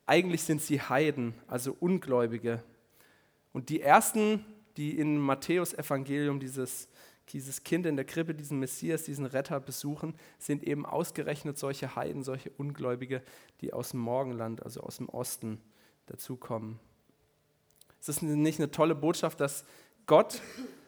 Eigentlich 0.06 0.42
sind 0.42 0.62
sie 0.62 0.80
Heiden, 0.80 1.34
also 1.46 1.76
Ungläubige. 1.78 2.62
Und 3.52 3.68
die 3.68 3.80
ersten, 3.80 4.44
die 4.76 4.98
in 4.98 5.18
Matthäus 5.18 5.74
Evangelium 5.74 6.40
dieses 6.40 6.88
dieses 7.32 7.64
Kind 7.64 7.86
in 7.86 7.96
der 7.96 8.04
Krippe, 8.04 8.34
diesen 8.34 8.58
Messias, 8.58 9.04
diesen 9.04 9.26
Retter 9.26 9.60
besuchen, 9.60 10.14
sind 10.38 10.62
eben 10.62 10.86
ausgerechnet 10.86 11.58
solche 11.58 11.96
Heiden, 11.96 12.22
solche 12.22 12.50
Ungläubige, 12.50 13.22
die 13.60 13.72
aus 13.72 13.90
dem 13.90 14.00
Morgenland, 14.00 14.62
also 14.62 14.80
aus 14.80 14.96
dem 14.96 15.08
Osten, 15.08 15.60
dazukommen. 16.06 16.78
Es 18.00 18.08
ist 18.08 18.22
nicht 18.22 18.58
eine 18.58 18.70
tolle 18.70 18.94
Botschaft, 18.94 19.40
dass 19.40 19.64
Gott 20.06 20.40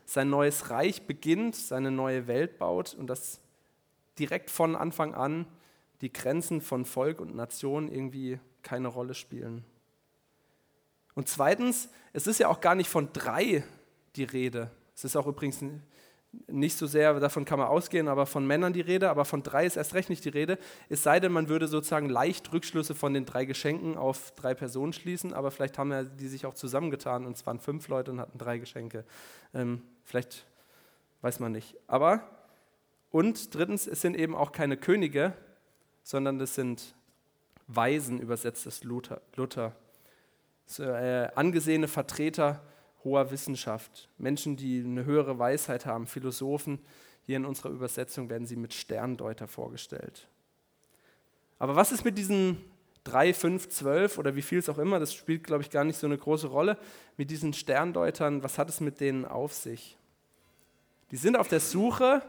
sein 0.06 0.30
neues 0.30 0.70
Reich 0.70 1.06
beginnt, 1.06 1.54
seine 1.54 1.90
neue 1.90 2.26
Welt 2.26 2.58
baut 2.58 2.94
und 2.94 3.06
dass 3.06 3.40
direkt 4.18 4.50
von 4.50 4.76
Anfang 4.76 5.14
an 5.14 5.46
die 6.00 6.12
Grenzen 6.12 6.60
von 6.60 6.84
Volk 6.84 7.20
und 7.20 7.34
Nation 7.34 7.88
irgendwie 7.88 8.40
keine 8.62 8.88
Rolle 8.88 9.14
spielen. 9.14 9.64
Und 11.14 11.28
zweitens, 11.28 11.90
es 12.12 12.26
ist 12.26 12.40
ja 12.40 12.48
auch 12.48 12.60
gar 12.60 12.74
nicht 12.74 12.88
von 12.88 13.12
drei 13.12 13.64
die 14.16 14.24
Rede. 14.24 14.70
Es 14.94 15.04
ist 15.04 15.16
auch 15.16 15.26
übrigens 15.26 15.62
nicht 16.46 16.76
so 16.76 16.86
sehr, 16.86 17.18
davon 17.18 17.44
kann 17.44 17.58
man 17.58 17.68
ausgehen, 17.68 18.06
aber 18.08 18.24
von 18.24 18.46
Männern 18.46 18.72
die 18.72 18.80
Rede, 18.80 19.10
aber 19.10 19.24
von 19.24 19.42
drei 19.42 19.66
ist 19.66 19.76
erst 19.76 19.94
recht 19.94 20.10
nicht 20.10 20.24
die 20.24 20.28
Rede. 20.28 20.58
Es 20.88 21.02
sei 21.02 21.18
denn, 21.18 21.32
man 21.32 21.48
würde 21.48 21.66
sozusagen 21.66 22.08
leicht 22.08 22.52
Rückschlüsse 22.52 22.94
von 22.94 23.14
den 23.14 23.26
drei 23.26 23.44
Geschenken 23.44 23.96
auf 23.96 24.32
drei 24.36 24.54
Personen 24.54 24.92
schließen, 24.92 25.32
aber 25.32 25.50
vielleicht 25.50 25.78
haben 25.78 25.90
ja 25.90 26.04
die 26.04 26.28
sich 26.28 26.46
auch 26.46 26.54
zusammengetan 26.54 27.26
und 27.26 27.36
es 27.36 27.46
waren 27.46 27.58
fünf 27.58 27.88
Leute 27.88 28.12
und 28.12 28.20
hatten 28.20 28.38
drei 28.38 28.58
Geschenke. 28.58 29.04
Ähm, 29.54 29.82
vielleicht 30.04 30.46
weiß 31.22 31.40
man 31.40 31.52
nicht. 31.52 31.76
Aber, 31.88 32.22
und 33.10 33.54
drittens, 33.54 33.86
es 33.88 34.00
sind 34.00 34.16
eben 34.16 34.36
auch 34.36 34.52
keine 34.52 34.76
Könige, 34.76 35.34
sondern 36.04 36.38
das 36.38 36.54
sind 36.54 36.94
Weisen, 37.66 38.20
übersetzt 38.20 38.66
es 38.66 38.84
Luther. 38.84 39.20
Luther. 39.36 39.72
So, 40.66 40.84
äh, 40.84 41.28
angesehene 41.34 41.88
Vertreter 41.88 42.62
hoher 43.04 43.30
Wissenschaft, 43.30 44.08
Menschen, 44.18 44.56
die 44.56 44.82
eine 44.84 45.04
höhere 45.04 45.38
Weisheit 45.38 45.86
haben, 45.86 46.06
Philosophen. 46.06 46.78
Hier 47.22 47.36
in 47.36 47.44
unserer 47.44 47.70
Übersetzung 47.70 48.28
werden 48.28 48.46
sie 48.46 48.56
mit 48.56 48.74
Sterndeuter 48.74 49.46
vorgestellt. 49.46 50.28
Aber 51.58 51.76
was 51.76 51.92
ist 51.92 52.04
mit 52.04 52.18
diesen 52.18 52.58
drei, 53.04 53.32
fünf, 53.32 53.68
zwölf 53.68 54.18
oder 54.18 54.36
wie 54.36 54.42
viel 54.42 54.58
es 54.58 54.68
auch 54.68 54.78
immer, 54.78 54.98
das 54.98 55.14
spielt, 55.14 55.44
glaube 55.44 55.62
ich, 55.62 55.70
gar 55.70 55.84
nicht 55.84 55.98
so 55.98 56.06
eine 56.06 56.18
große 56.18 56.48
Rolle, 56.48 56.78
mit 57.16 57.30
diesen 57.30 57.52
Sterndeutern, 57.52 58.42
was 58.42 58.58
hat 58.58 58.68
es 58.68 58.80
mit 58.80 59.00
denen 59.00 59.24
auf 59.24 59.52
sich? 59.52 59.96
Die 61.10 61.16
sind 61.16 61.36
auf 61.36 61.48
der 61.48 61.60
Suche 61.60 62.22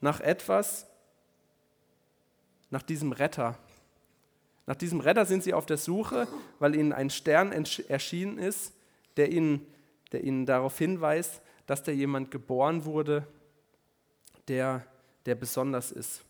nach 0.00 0.20
etwas, 0.20 0.86
nach 2.70 2.82
diesem 2.82 3.12
Retter. 3.12 3.58
Nach 4.66 4.74
diesem 4.74 5.00
Retter 5.00 5.26
sind 5.26 5.42
sie 5.42 5.54
auf 5.54 5.66
der 5.66 5.76
Suche, 5.76 6.26
weil 6.58 6.74
ihnen 6.74 6.92
ein 6.92 7.10
Stern 7.10 7.52
erschienen 7.52 8.38
ist, 8.38 8.72
der 9.16 9.30
ihnen 9.30 9.66
der 10.14 10.24
ihnen 10.24 10.46
darauf 10.46 10.78
hinweist, 10.78 11.42
dass 11.66 11.82
da 11.82 11.92
jemand 11.92 12.30
geboren 12.30 12.84
wurde, 12.84 13.26
der, 14.48 14.86
der 15.26 15.34
besonders 15.34 15.92
ist. 15.92 16.24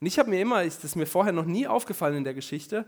Und 0.00 0.06
ich 0.06 0.18
habe 0.18 0.30
mir 0.30 0.40
immer, 0.40 0.64
das 0.64 0.82
ist 0.84 0.96
mir 0.96 1.06
vorher 1.06 1.32
noch 1.32 1.44
nie 1.44 1.66
aufgefallen 1.66 2.16
in 2.16 2.24
der 2.24 2.34
Geschichte, 2.34 2.84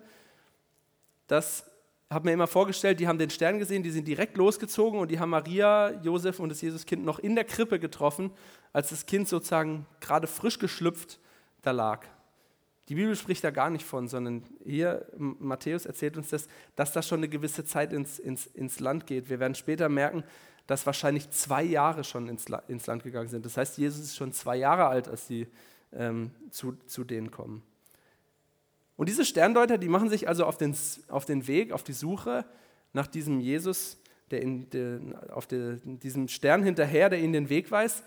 dass 1.26 1.64
habe 2.12 2.26
mir 2.26 2.34
immer 2.34 2.46
vorgestellt, 2.46 3.00
die 3.00 3.08
haben 3.08 3.18
den 3.18 3.30
Stern 3.30 3.58
gesehen, 3.58 3.82
die 3.82 3.90
sind 3.90 4.06
direkt 4.06 4.37
losgezogen 4.37 5.00
und 5.00 5.11
die 5.11 5.18
haben 5.18 5.30
Maria, 5.30 5.92
Josef 6.02 6.40
und 6.40 6.50
das 6.50 6.61
Jesuskind 6.61 7.04
noch 7.04 7.18
in 7.18 7.34
der 7.34 7.44
Krippe 7.44 7.78
getroffen, 7.78 8.30
als 8.72 8.90
das 8.90 9.06
Kind 9.06 9.28
sozusagen 9.28 9.87
gerade 10.00 10.26
frisch 10.26 10.58
geschlüpft 10.58 11.18
da 11.62 11.70
lag. 11.70 12.06
Die 12.88 12.94
Bibel 12.96 13.14
spricht 13.14 13.44
da 13.44 13.50
gar 13.50 13.70
nicht 13.70 13.84
von, 13.84 14.08
sondern 14.08 14.42
hier, 14.64 15.06
Matthäus 15.16 15.86
erzählt 15.86 16.16
uns 16.16 16.30
das, 16.30 16.48
dass 16.74 16.92
das 16.92 17.06
schon 17.06 17.20
eine 17.20 17.28
gewisse 17.28 17.64
Zeit 17.64 17.92
ins, 17.92 18.18
ins, 18.18 18.46
ins 18.46 18.80
Land 18.80 19.06
geht. 19.06 19.30
Wir 19.30 19.38
werden 19.38 19.54
später 19.54 19.88
merken, 19.88 20.24
dass 20.66 20.86
wahrscheinlich 20.86 21.30
zwei 21.30 21.62
Jahre 21.62 22.04
schon 22.04 22.28
ins, 22.28 22.46
ins 22.68 22.86
Land 22.86 23.02
gegangen 23.02 23.28
sind. 23.28 23.44
Das 23.44 23.56
heißt, 23.56 23.78
Jesus 23.78 24.00
ist 24.00 24.16
schon 24.16 24.32
zwei 24.32 24.56
Jahre 24.56 24.86
alt, 24.86 25.08
als 25.08 25.26
sie 25.26 25.46
ähm, 25.92 26.30
zu, 26.50 26.76
zu 26.86 27.04
denen 27.04 27.30
kommen. 27.30 27.62
Und 28.96 29.08
diese 29.08 29.24
Sterndeuter, 29.24 29.78
die 29.78 29.88
machen 29.88 30.08
sich 30.08 30.28
also 30.28 30.44
auf 30.44 30.58
den, 30.58 30.76
auf 31.08 31.24
den 31.24 31.46
Weg, 31.46 31.72
auf 31.72 31.82
die 31.82 31.92
Suche 31.92 32.44
nach 32.92 33.06
diesem 33.06 33.40
Jesus, 33.40 33.98
der 34.30 34.42
in 34.42 34.70
der, 34.70 35.00
auf 35.30 35.46
der, 35.46 35.76
diesem 35.84 36.28
Stern 36.28 36.62
hinterher, 36.62 37.10
der 37.10 37.20
ihnen 37.20 37.32
den 37.32 37.48
Weg 37.48 37.70
weist. 37.70 38.04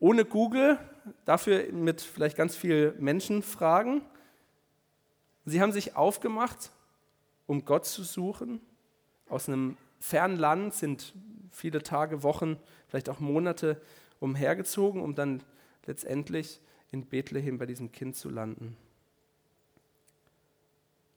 Ohne 0.00 0.24
Google, 0.24 0.78
dafür 1.24 1.72
mit 1.72 2.00
vielleicht 2.00 2.36
ganz 2.36 2.54
viel 2.54 2.94
Menschenfragen. 2.98 4.02
Sie 5.44 5.60
haben 5.60 5.72
sich 5.72 5.96
aufgemacht, 5.96 6.70
um 7.46 7.64
Gott 7.64 7.86
zu 7.86 8.04
suchen. 8.04 8.60
Aus 9.28 9.48
einem 9.48 9.76
fernen 9.98 10.36
Land 10.36 10.74
sind 10.74 11.14
viele 11.50 11.82
Tage, 11.82 12.22
Wochen, 12.22 12.56
vielleicht 12.86 13.08
auch 13.08 13.18
Monate 13.18 13.80
umhergezogen, 14.20 15.02
um 15.02 15.14
dann 15.14 15.42
letztendlich 15.86 16.60
in 16.92 17.06
Bethlehem 17.06 17.58
bei 17.58 17.66
diesem 17.66 17.90
Kind 17.90 18.16
zu 18.16 18.30
landen. 18.30 18.76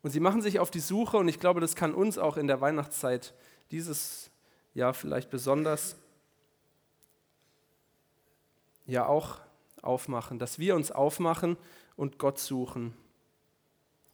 Und 0.01 0.09
sie 0.09 0.19
machen 0.19 0.41
sich 0.41 0.59
auf 0.59 0.71
die 0.71 0.79
Suche 0.79 1.17
und 1.17 1.27
ich 1.27 1.39
glaube, 1.39 1.61
das 1.61 1.75
kann 1.75 1.93
uns 1.93 2.17
auch 2.17 2.37
in 2.37 2.47
der 2.47 2.61
Weihnachtszeit 2.61 3.35
dieses 3.69 4.31
Jahr 4.73 4.93
vielleicht 4.93 5.29
besonders 5.29 5.97
ja 8.85 9.05
auch 9.05 9.39
aufmachen, 9.81 10.39
dass 10.39 10.59
wir 10.59 10.75
uns 10.75 10.91
aufmachen 10.91 11.57
und 11.95 12.17
Gott 12.17 12.39
suchen. 12.39 12.93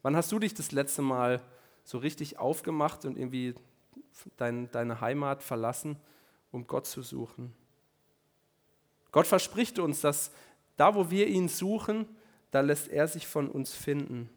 Wann 0.02 0.16
hast 0.16 0.32
du 0.32 0.40
dich 0.40 0.54
das 0.54 0.72
letzte 0.72 1.02
Mal 1.02 1.42
so 1.84 1.98
richtig 1.98 2.40
aufgemacht 2.40 3.06
und 3.06 3.18
irgendwie 3.18 3.56
dein, 4.38 4.72
deine 4.72 5.02
Heimat 5.02 5.44
verlassen, 5.44 5.98
um 6.52 6.68
Gott 6.68 6.86
zu 6.86 7.02
suchen? 7.02 7.54
Gott 9.12 9.28
verspricht 9.28 9.80
uns, 9.80 10.02
dass 10.02 10.32
da, 10.76 10.96
wo 10.96 11.10
wir 11.10 11.28
ihn 11.28 11.50
suchen, 11.50 12.08
da 12.52 12.62
lässt 12.62 12.88
er 12.88 13.08
sich 13.08 13.28
von 13.28 13.50
uns 13.50 13.74
finden. 13.74 14.30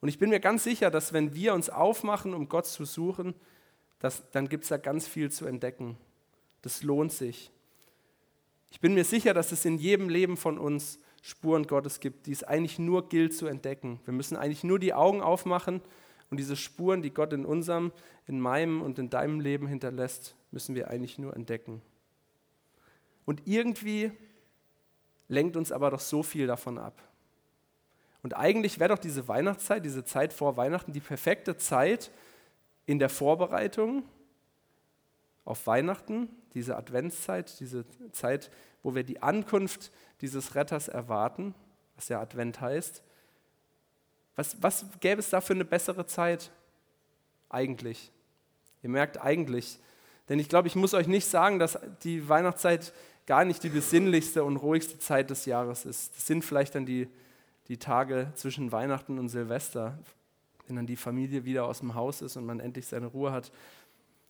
Und 0.00 0.08
ich 0.08 0.18
bin 0.18 0.30
mir 0.30 0.40
ganz 0.40 0.64
sicher, 0.64 0.90
dass 0.90 1.12
wenn 1.12 1.34
wir 1.34 1.54
uns 1.54 1.70
aufmachen, 1.70 2.32
um 2.32 2.48
Gott 2.48 2.66
zu 2.66 2.84
suchen, 2.84 3.34
dass, 3.98 4.30
dann 4.30 4.48
gibt 4.48 4.64
es 4.64 4.68
da 4.68 4.76
ganz 4.76 5.08
viel 5.08 5.30
zu 5.30 5.46
entdecken. 5.46 5.96
Das 6.62 6.82
lohnt 6.82 7.12
sich. 7.12 7.50
Ich 8.70 8.80
bin 8.80 8.94
mir 8.94 9.04
sicher, 9.04 9.34
dass 9.34 9.52
es 9.52 9.64
in 9.64 9.78
jedem 9.78 10.08
Leben 10.08 10.36
von 10.36 10.58
uns 10.58 10.98
Spuren 11.22 11.66
Gottes 11.66 12.00
gibt, 12.00 12.26
die 12.26 12.32
es 12.32 12.44
eigentlich 12.44 12.78
nur 12.78 13.08
gilt 13.08 13.34
zu 13.34 13.46
entdecken. 13.46 14.00
Wir 14.04 14.14
müssen 14.14 14.36
eigentlich 14.36 14.64
nur 14.64 14.78
die 14.78 14.94
Augen 14.94 15.20
aufmachen 15.20 15.80
und 16.30 16.38
diese 16.38 16.56
Spuren, 16.56 17.02
die 17.02 17.10
Gott 17.10 17.32
in 17.32 17.44
unserem, 17.44 17.92
in 18.26 18.40
meinem 18.40 18.82
und 18.82 18.98
in 18.98 19.10
deinem 19.10 19.40
Leben 19.40 19.66
hinterlässt, 19.66 20.36
müssen 20.50 20.74
wir 20.74 20.88
eigentlich 20.90 21.18
nur 21.18 21.34
entdecken. 21.34 21.82
Und 23.24 23.42
irgendwie 23.46 24.12
lenkt 25.28 25.56
uns 25.56 25.72
aber 25.72 25.90
doch 25.90 26.00
so 26.00 26.22
viel 26.22 26.46
davon 26.46 26.78
ab. 26.78 27.02
Und 28.22 28.36
eigentlich 28.36 28.78
wäre 28.78 28.90
doch 28.90 28.98
diese 28.98 29.28
Weihnachtszeit, 29.28 29.84
diese 29.84 30.04
Zeit 30.04 30.32
vor 30.32 30.56
Weihnachten, 30.56 30.92
die 30.92 31.00
perfekte 31.00 31.56
Zeit 31.56 32.10
in 32.86 32.98
der 32.98 33.08
Vorbereitung 33.08 34.02
auf 35.48 35.66
Weihnachten, 35.66 36.28
diese 36.54 36.76
Adventszeit, 36.76 37.58
diese 37.60 37.84
Zeit, 38.12 38.50
wo 38.82 38.94
wir 38.94 39.04
die 39.04 39.22
Ankunft 39.22 39.90
dieses 40.20 40.54
Retters 40.54 40.88
erwarten, 40.88 41.54
was 41.96 42.08
ja 42.08 42.20
Advent 42.20 42.60
heißt. 42.60 43.02
Was, 44.36 44.62
was 44.62 44.86
gäbe 45.00 45.20
es 45.20 45.30
da 45.30 45.40
für 45.40 45.54
eine 45.54 45.64
bessere 45.64 46.06
Zeit? 46.06 46.50
Eigentlich. 47.48 48.12
Ihr 48.82 48.90
merkt 48.90 49.20
eigentlich. 49.20 49.78
Denn 50.28 50.38
ich 50.38 50.48
glaube, 50.48 50.68
ich 50.68 50.76
muss 50.76 50.94
euch 50.94 51.08
nicht 51.08 51.26
sagen, 51.26 51.58
dass 51.58 51.78
die 52.02 52.28
Weihnachtszeit 52.28 52.92
gar 53.26 53.44
nicht 53.44 53.62
die 53.62 53.70
besinnlichste 53.70 54.44
und 54.44 54.56
ruhigste 54.56 54.98
Zeit 54.98 55.30
des 55.30 55.44
Jahres 55.46 55.84
ist. 55.84 56.16
Das 56.16 56.26
sind 56.26 56.44
vielleicht 56.44 56.74
dann 56.74 56.86
die 56.86 57.08
die 57.68 57.76
Tage 57.76 58.32
zwischen 58.34 58.72
Weihnachten 58.72 59.18
und 59.18 59.28
Silvester, 59.28 59.98
wenn 60.66 60.76
dann 60.76 60.86
die 60.86 60.96
Familie 60.96 61.44
wieder 61.44 61.66
aus 61.66 61.80
dem 61.80 61.94
Haus 61.94 62.22
ist 62.22 62.36
und 62.36 62.46
man 62.46 62.60
endlich 62.60 62.86
seine 62.86 63.06
Ruhe 63.06 63.30
hat. 63.30 63.52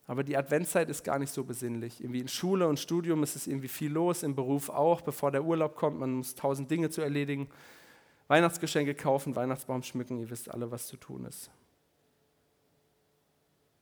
Aber 0.09 0.23
die 0.23 0.35
Adventszeit 0.35 0.89
ist 0.89 1.03
gar 1.03 1.19
nicht 1.19 1.31
so 1.31 1.43
besinnlich. 1.43 2.01
Irgendwie 2.01 2.21
in 2.21 2.27
Schule 2.27 2.67
und 2.67 2.79
Studium 2.79 3.21
ist 3.21 3.35
es 3.35 3.45
irgendwie 3.45 3.67
viel 3.67 3.91
los, 3.91 4.23
im 4.23 4.33
Beruf 4.33 4.69
auch, 4.69 5.01
bevor 5.01 5.29
der 5.29 5.43
Urlaub 5.43 5.75
kommt, 5.75 5.99
man 5.99 6.13
muss 6.13 6.33
tausend 6.33 6.71
Dinge 6.71 6.89
zu 6.89 7.01
erledigen. 7.01 7.47
Weihnachtsgeschenke 8.27 8.95
kaufen, 8.95 9.35
Weihnachtsbaum 9.35 9.83
schmücken, 9.83 10.17
ihr 10.17 10.31
wisst 10.31 10.49
alle, 10.49 10.71
was 10.71 10.87
zu 10.87 10.97
tun 10.97 11.25
ist. 11.25 11.51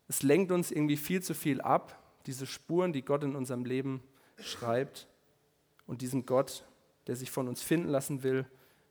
Es 0.09 0.21
lenkt 0.21 0.51
uns 0.51 0.69
irgendwie 0.69 0.97
viel 0.97 1.23
zu 1.23 1.33
viel 1.33 1.61
ab, 1.61 1.97
diese 2.25 2.45
Spuren, 2.45 2.91
die 2.91 3.03
Gott 3.05 3.23
in 3.23 3.33
unserem 3.33 3.63
Leben 3.63 4.03
schreibt 4.37 5.07
und 5.85 6.01
diesen 6.01 6.25
Gott, 6.25 6.65
der 7.07 7.15
sich 7.15 7.31
von 7.31 7.47
uns 7.47 7.63
finden 7.63 7.87
lassen 7.87 8.23
will 8.23 8.45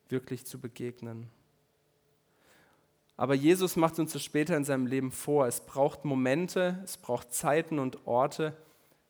wirklich 0.09 0.47
zu 0.47 0.59
begegnen. 0.59 1.29
Aber 3.17 3.35
Jesus 3.35 3.77
macht 3.77 3.99
uns 3.99 4.13
das 4.13 4.23
später 4.23 4.57
in 4.57 4.65
seinem 4.65 4.87
Leben 4.87 5.11
vor. 5.11 5.47
Es 5.47 5.61
braucht 5.61 6.05
Momente, 6.05 6.81
es 6.85 6.97
braucht 6.97 7.33
Zeiten 7.33 7.79
und 7.79 8.07
Orte, 8.07 8.55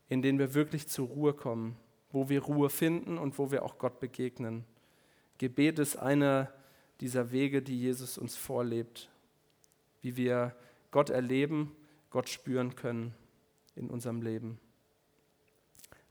in 0.09 0.23
denen 0.23 0.39
wir 0.39 0.55
wirklich 0.55 0.87
zur 0.87 1.09
Ruhe 1.09 1.35
kommen, 1.35 1.77
wo 2.11 2.29
wir 2.29 2.43
Ruhe 2.43 2.71
finden 2.71 3.19
und 3.19 3.39
wo 3.39 3.51
wir 3.51 3.65
auch 3.65 3.79
Gott 3.79 3.99
begegnen. 3.99 4.65
Gebet 5.39 5.79
ist 5.79 5.97
einer 5.97 6.53
dieser 7.01 7.33
Wege, 7.33 7.63
die 7.63 7.79
Jesus 7.79 8.17
uns 8.17 8.37
vorlebt, 8.37 9.11
wie 10.03 10.17
wir 10.17 10.55
Gott 10.93 11.11
erleben, 11.11 11.75
Gott 12.11 12.29
spüren 12.29 12.77
können 12.77 13.13
in 13.75 13.91
unserem 13.91 14.23
Leben. 14.23 14.59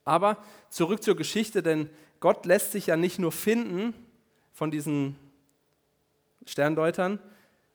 Aber 0.03 0.37
zurück 0.69 1.01
zur 1.01 1.15
Geschichte, 1.15 1.63
denn 1.63 1.89
Gott 2.19 2.45
lässt 2.45 2.73
sich 2.73 2.87
ja 2.87 2.97
nicht 2.97 3.19
nur 3.19 3.31
finden, 3.31 3.93
von 4.53 4.71
diesen 4.71 5.17
Sterndeutern, 6.45 7.19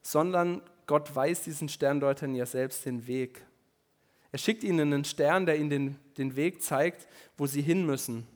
sondern 0.02 0.62
Gott 0.87 1.14
weist 1.14 1.47
diesen 1.47 1.69
Sterndeutern 1.69 2.35
ja 2.35 2.47
selbst 2.47 2.85
den 2.87 3.07
Weg. 3.07 3.45
Er 4.33 4.38
schickt 4.38 4.64
ihnen 4.64 4.92
einen 4.92 5.04
Stern, 5.04 5.47
der 5.47 5.57
ihnen 5.57 5.71
den, 5.71 5.97
den 6.19 6.37
Weg 6.37 6.62
zeigt, 6.62 7.09
wo 7.37 7.47
sie 7.47 7.62
hin 7.62 7.85
müssen. 7.87 8.26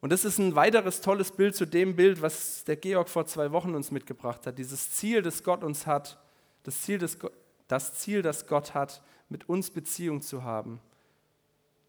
Und 0.00 0.10
das 0.10 0.24
ist 0.24 0.38
ein 0.38 0.54
weiteres 0.54 1.00
tolles 1.00 1.32
Bild 1.32 1.54
zu 1.54 1.66
dem 1.66 1.94
Bild, 1.94 2.22
was 2.22 2.64
der 2.64 2.76
Georg 2.76 3.08
vor 3.08 3.26
zwei 3.26 3.52
Wochen 3.52 3.74
uns 3.74 3.90
mitgebracht 3.90 4.46
hat. 4.46 4.58
Dieses 4.58 4.92
Ziel, 4.92 5.22
das 5.22 5.42
Gott 5.42 5.62
uns 5.62 5.86
hat, 5.86 6.18
das 6.62 6.82
Ziel, 6.82 6.98
das, 6.98 7.18
das 7.68 7.94
Ziel, 7.94 8.22
das 8.22 8.46
Gott 8.46 8.74
hat, 8.74 9.02
mit 9.28 9.48
uns 9.48 9.70
Beziehung 9.70 10.22
zu 10.22 10.42
haben 10.42 10.80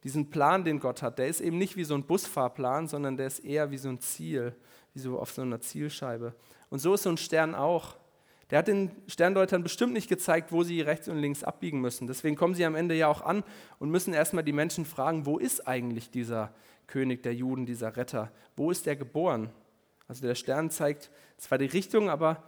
diesen 0.03 0.29
Plan, 0.29 0.63
den 0.63 0.79
Gott 0.79 1.01
hat, 1.01 1.19
der 1.19 1.27
ist 1.27 1.41
eben 1.41 1.57
nicht 1.57 1.75
wie 1.75 1.83
so 1.83 1.93
ein 1.93 2.03
Busfahrplan, 2.03 2.87
sondern 2.87 3.17
der 3.17 3.27
ist 3.27 3.39
eher 3.39 3.69
wie 3.71 3.77
so 3.77 3.89
ein 3.89 3.99
Ziel, 3.99 4.55
wie 4.93 4.99
so 4.99 5.19
auf 5.19 5.31
so 5.31 5.41
einer 5.41 5.61
Zielscheibe. 5.61 6.33
Und 6.71 6.79
so 6.79 6.95
ist 6.95 7.03
so 7.03 7.09
ein 7.09 7.17
Stern 7.17 7.53
auch. 7.53 7.95
Der 8.49 8.57
hat 8.57 8.67
den 8.67 8.89
Sterndeutern 9.07 9.61
bestimmt 9.61 9.93
nicht 9.93 10.09
gezeigt, 10.09 10.51
wo 10.51 10.63
sie 10.63 10.81
rechts 10.81 11.07
und 11.07 11.19
links 11.19 11.43
abbiegen 11.43 11.79
müssen. 11.79 12.07
Deswegen 12.07 12.35
kommen 12.35 12.55
sie 12.55 12.65
am 12.65 12.73
Ende 12.73 12.95
ja 12.95 13.07
auch 13.07 13.21
an 13.21 13.43
und 13.77 13.91
müssen 13.91 14.15
erstmal 14.15 14.43
die 14.43 14.51
Menschen 14.51 14.85
fragen, 14.85 15.27
wo 15.27 15.37
ist 15.37 15.67
eigentlich 15.67 16.09
dieser 16.09 16.51
König 16.87 17.21
der 17.21 17.35
Juden, 17.35 17.67
dieser 17.67 17.95
Retter? 17.95 18.31
Wo 18.55 18.71
ist 18.71 18.87
er 18.87 18.95
geboren? 18.95 19.51
Also 20.07 20.25
der 20.25 20.33
Stern 20.33 20.71
zeigt 20.71 21.11
zwar 21.37 21.59
die 21.59 21.65
Richtung, 21.67 22.09
aber 22.09 22.43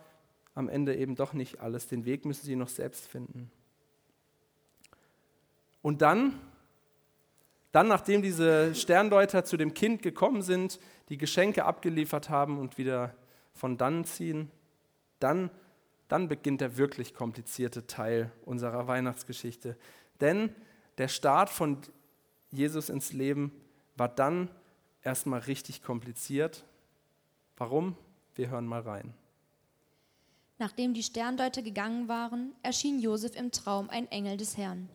am 0.56 0.68
Ende 0.68 0.96
eben 0.96 1.16
doch 1.16 1.34
nicht 1.34 1.62
alles. 1.62 1.88
Den 1.88 2.06
Weg 2.06 2.26
müssen 2.26 2.46
sie 2.46 2.56
noch 2.56 2.70
selbst 2.70 3.08
finden. 3.08 3.52
Und 5.84 6.02
dann 6.02 6.40
dann, 7.74 7.88
nachdem 7.88 8.22
diese 8.22 8.76
Sterndeuter 8.76 9.46
zu 9.46 9.58
dem 9.58 9.74
Kind 9.74 10.04
gekommen 10.04 10.44
sind, 10.44 10.80
die 11.10 11.18
Geschenke 11.18 11.66
abgeliefert 11.66 12.30
haben 12.30 12.60
und 12.60 12.78
wieder 12.78 13.16
von 13.54 13.78
dann 13.78 14.06
ziehen, 14.06 14.52
dann, 15.20 15.50
dann 16.08 16.28
beginnt 16.28 16.62
der 16.62 16.78
wirklich 16.78 17.14
komplizierte 17.14 17.88
Teil 17.88 18.32
unserer 18.46 18.88
Weihnachtsgeschichte. 18.88 19.78
Denn 20.20 20.54
der 20.98 21.08
Start 21.08 21.50
von 21.50 21.78
Jesus 22.52 22.90
ins 22.90 23.14
Leben 23.14 23.52
war 23.96 24.10
dann 24.10 24.50
erstmal 25.02 25.40
richtig 25.42 25.82
kompliziert. 25.82 26.64
Warum? 27.58 27.96
Wir 28.36 28.50
hören 28.50 28.66
mal 28.66 28.82
rein. 28.82 29.14
Nachdem 30.60 30.94
die 30.94 31.04
Sterndeuter 31.04 31.62
gegangen 31.62 32.08
waren, 32.08 32.54
erschien 32.64 33.00
Josef 33.00 33.36
im 33.36 33.52
Traum 33.52 33.90
ein 33.90 34.10
Engel 34.12 34.38
des 34.38 34.56
Herrn. 34.58 34.90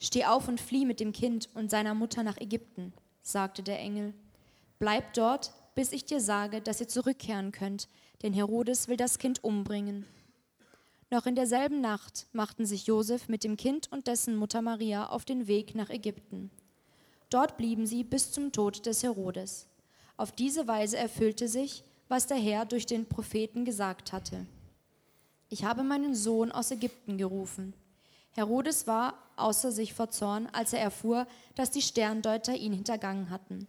Steh 0.00 0.24
auf 0.24 0.48
und 0.48 0.60
flieh 0.60 0.84
mit 0.84 1.00
dem 1.00 1.12
Kind 1.12 1.48
und 1.54 1.70
seiner 1.70 1.94
Mutter 1.94 2.22
nach 2.22 2.36
Ägypten, 2.38 2.92
sagte 3.20 3.62
der 3.62 3.78
Engel. 3.78 4.14
Bleib 4.78 5.14
dort, 5.14 5.52
bis 5.78 5.92
ich 5.92 6.04
dir 6.04 6.20
sage, 6.20 6.60
dass 6.60 6.80
ihr 6.80 6.88
zurückkehren 6.88 7.52
könnt, 7.52 7.88
denn 8.24 8.32
Herodes 8.32 8.88
will 8.88 8.96
das 8.96 9.20
Kind 9.20 9.44
umbringen. 9.44 10.06
Noch 11.08 11.24
in 11.24 11.36
derselben 11.36 11.80
Nacht 11.80 12.26
machten 12.32 12.66
sich 12.66 12.88
Josef 12.88 13.28
mit 13.28 13.44
dem 13.44 13.56
Kind 13.56 13.86
und 13.92 14.08
dessen 14.08 14.34
Mutter 14.34 14.60
Maria 14.60 15.06
auf 15.06 15.24
den 15.24 15.46
Weg 15.46 15.76
nach 15.76 15.88
Ägypten. 15.88 16.50
Dort 17.30 17.56
blieben 17.56 17.86
sie 17.86 18.02
bis 18.02 18.32
zum 18.32 18.50
Tod 18.50 18.86
des 18.86 19.04
Herodes. 19.04 19.68
Auf 20.16 20.32
diese 20.32 20.66
Weise 20.66 20.96
erfüllte 20.96 21.46
sich, 21.46 21.84
was 22.08 22.26
der 22.26 22.38
Herr 22.38 22.64
durch 22.64 22.86
den 22.86 23.06
Propheten 23.06 23.64
gesagt 23.64 24.12
hatte. 24.12 24.46
Ich 25.48 25.62
habe 25.62 25.84
meinen 25.84 26.16
Sohn 26.16 26.50
aus 26.50 26.72
Ägypten 26.72 27.18
gerufen. 27.18 27.72
Herodes 28.32 28.88
war 28.88 29.14
außer 29.36 29.70
sich 29.70 29.94
vor 29.94 30.10
Zorn, 30.10 30.48
als 30.50 30.72
er 30.72 30.80
erfuhr, 30.80 31.28
dass 31.54 31.70
die 31.70 31.82
Sterndeuter 31.82 32.56
ihn 32.56 32.72
hintergangen 32.72 33.30
hatten. 33.30 33.68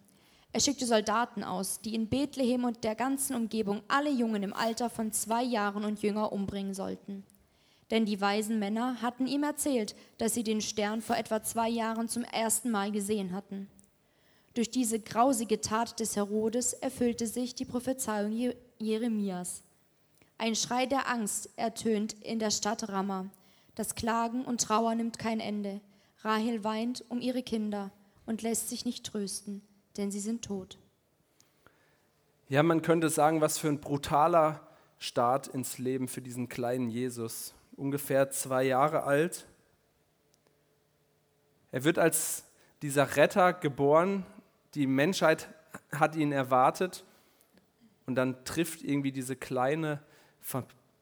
Er 0.51 0.59
schickte 0.59 0.85
Soldaten 0.85 1.43
aus, 1.43 1.79
die 1.81 1.93
in 1.93 2.07
Bethlehem 2.07 2.63
und 2.63 2.83
der 2.83 2.95
ganzen 2.95 3.35
Umgebung 3.35 3.81
alle 3.87 4.09
Jungen 4.09 4.41
im 4.41 4.53
Alter 4.53 4.89
von 4.89 5.11
zwei 5.11 5.43
Jahren 5.43 5.85
und 5.85 6.01
jünger 6.01 6.31
umbringen 6.31 6.73
sollten. 6.73 7.23
Denn 7.91 8.05
die 8.05 8.19
weisen 8.19 8.59
Männer 8.59 9.01
hatten 9.01 9.27
ihm 9.27 9.43
erzählt, 9.43 9.95
dass 10.17 10.33
sie 10.33 10.43
den 10.43 10.61
Stern 10.61 11.01
vor 11.01 11.17
etwa 11.17 11.43
zwei 11.43 11.69
Jahren 11.69 12.07
zum 12.07 12.23
ersten 12.23 12.71
Mal 12.71 12.91
gesehen 12.91 13.31
hatten. 13.31 13.67
Durch 14.55 14.71
diese 14.71 14.99
grausige 14.99 15.61
Tat 15.61 15.99
des 15.99 16.15
Herodes 16.15 16.73
erfüllte 16.73 17.27
sich 17.27 17.55
die 17.55 17.65
Prophezeiung 17.65 18.53
Jeremias. 18.79 19.63
Ein 20.37 20.55
Schrei 20.55 20.85
der 20.85 21.07
Angst 21.09 21.49
ertönt 21.55 22.13
in 22.23 22.39
der 22.39 22.51
Stadt 22.51 22.89
Ramah. 22.89 23.29
Das 23.75 23.95
Klagen 23.95 24.45
und 24.45 24.61
Trauer 24.61 24.95
nimmt 24.95 25.19
kein 25.19 25.39
Ende. 25.39 25.81
Rahel 26.21 26.63
weint 26.63 27.05
um 27.09 27.21
ihre 27.21 27.43
Kinder 27.43 27.91
und 28.25 28.41
lässt 28.41 28.69
sich 28.69 28.85
nicht 28.85 29.05
trösten, 29.05 29.61
denn 29.99 30.11
sie 30.11 30.19
sind 30.19 30.43
tot. 30.43 30.79
Ja, 32.47 32.63
man 32.63 32.81
könnte 32.81 33.09
sagen, 33.09 33.41
was 33.41 33.59
für 33.59 33.67
ein 33.67 33.79
brutaler 33.79 34.67
Start 34.97 35.47
ins 35.47 35.77
Leben 35.77 36.07
für 36.07 36.21
diesen 36.21 36.49
kleinen 36.49 36.89
Jesus. 36.89 37.53
Ungefähr 37.75 38.31
zwei 38.31 38.63
Jahre 38.63 39.03
alt. 39.03 39.45
Er 41.71 41.83
wird 41.83 41.99
als 41.99 42.43
dieser 42.81 43.15
Retter 43.15 43.53
geboren. 43.53 44.25
Die 44.73 44.87
Menschheit 44.87 45.49
hat 45.91 46.15
ihn 46.15 46.31
erwartet. 46.31 47.05
Und 48.07 48.15
dann 48.15 48.43
trifft 48.43 48.81
irgendwie 48.81 49.11
diese 49.11 49.35
kleine 49.35 50.01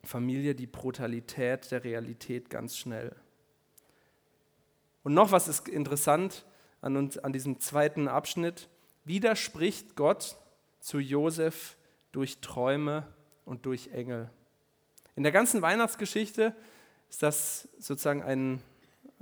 Familie 0.04 0.54
die 0.54 0.68
Brutalität 0.68 1.72
der 1.72 1.84
Realität 1.84 2.50
ganz 2.50 2.78
schnell. 2.78 3.16
Und 5.04 5.14
noch 5.14 5.32
was 5.32 5.48
ist 5.48 5.70
interessant 5.70 6.46
an, 6.82 6.98
uns, 6.98 7.18
an 7.18 7.32
diesem 7.32 7.62
zweiten 7.62 8.10
Abschnitt. 8.10 8.70
Wieder 9.08 9.38
spricht 9.38 9.96
Gott 9.96 10.36
zu 10.82 11.00
Josef 11.00 11.78
durch 12.12 12.40
Träume 12.40 13.08
und 13.46 13.66
durch 13.66 13.88
Engel. 13.94 14.30
In 15.16 15.24
der 15.24 15.32
ganzen 15.32 15.62
Weihnachtsgeschichte 15.62 16.54
ist 17.10 17.24
das 17.24 17.70
sozusagen 17.80 18.22
ein, 18.22 18.62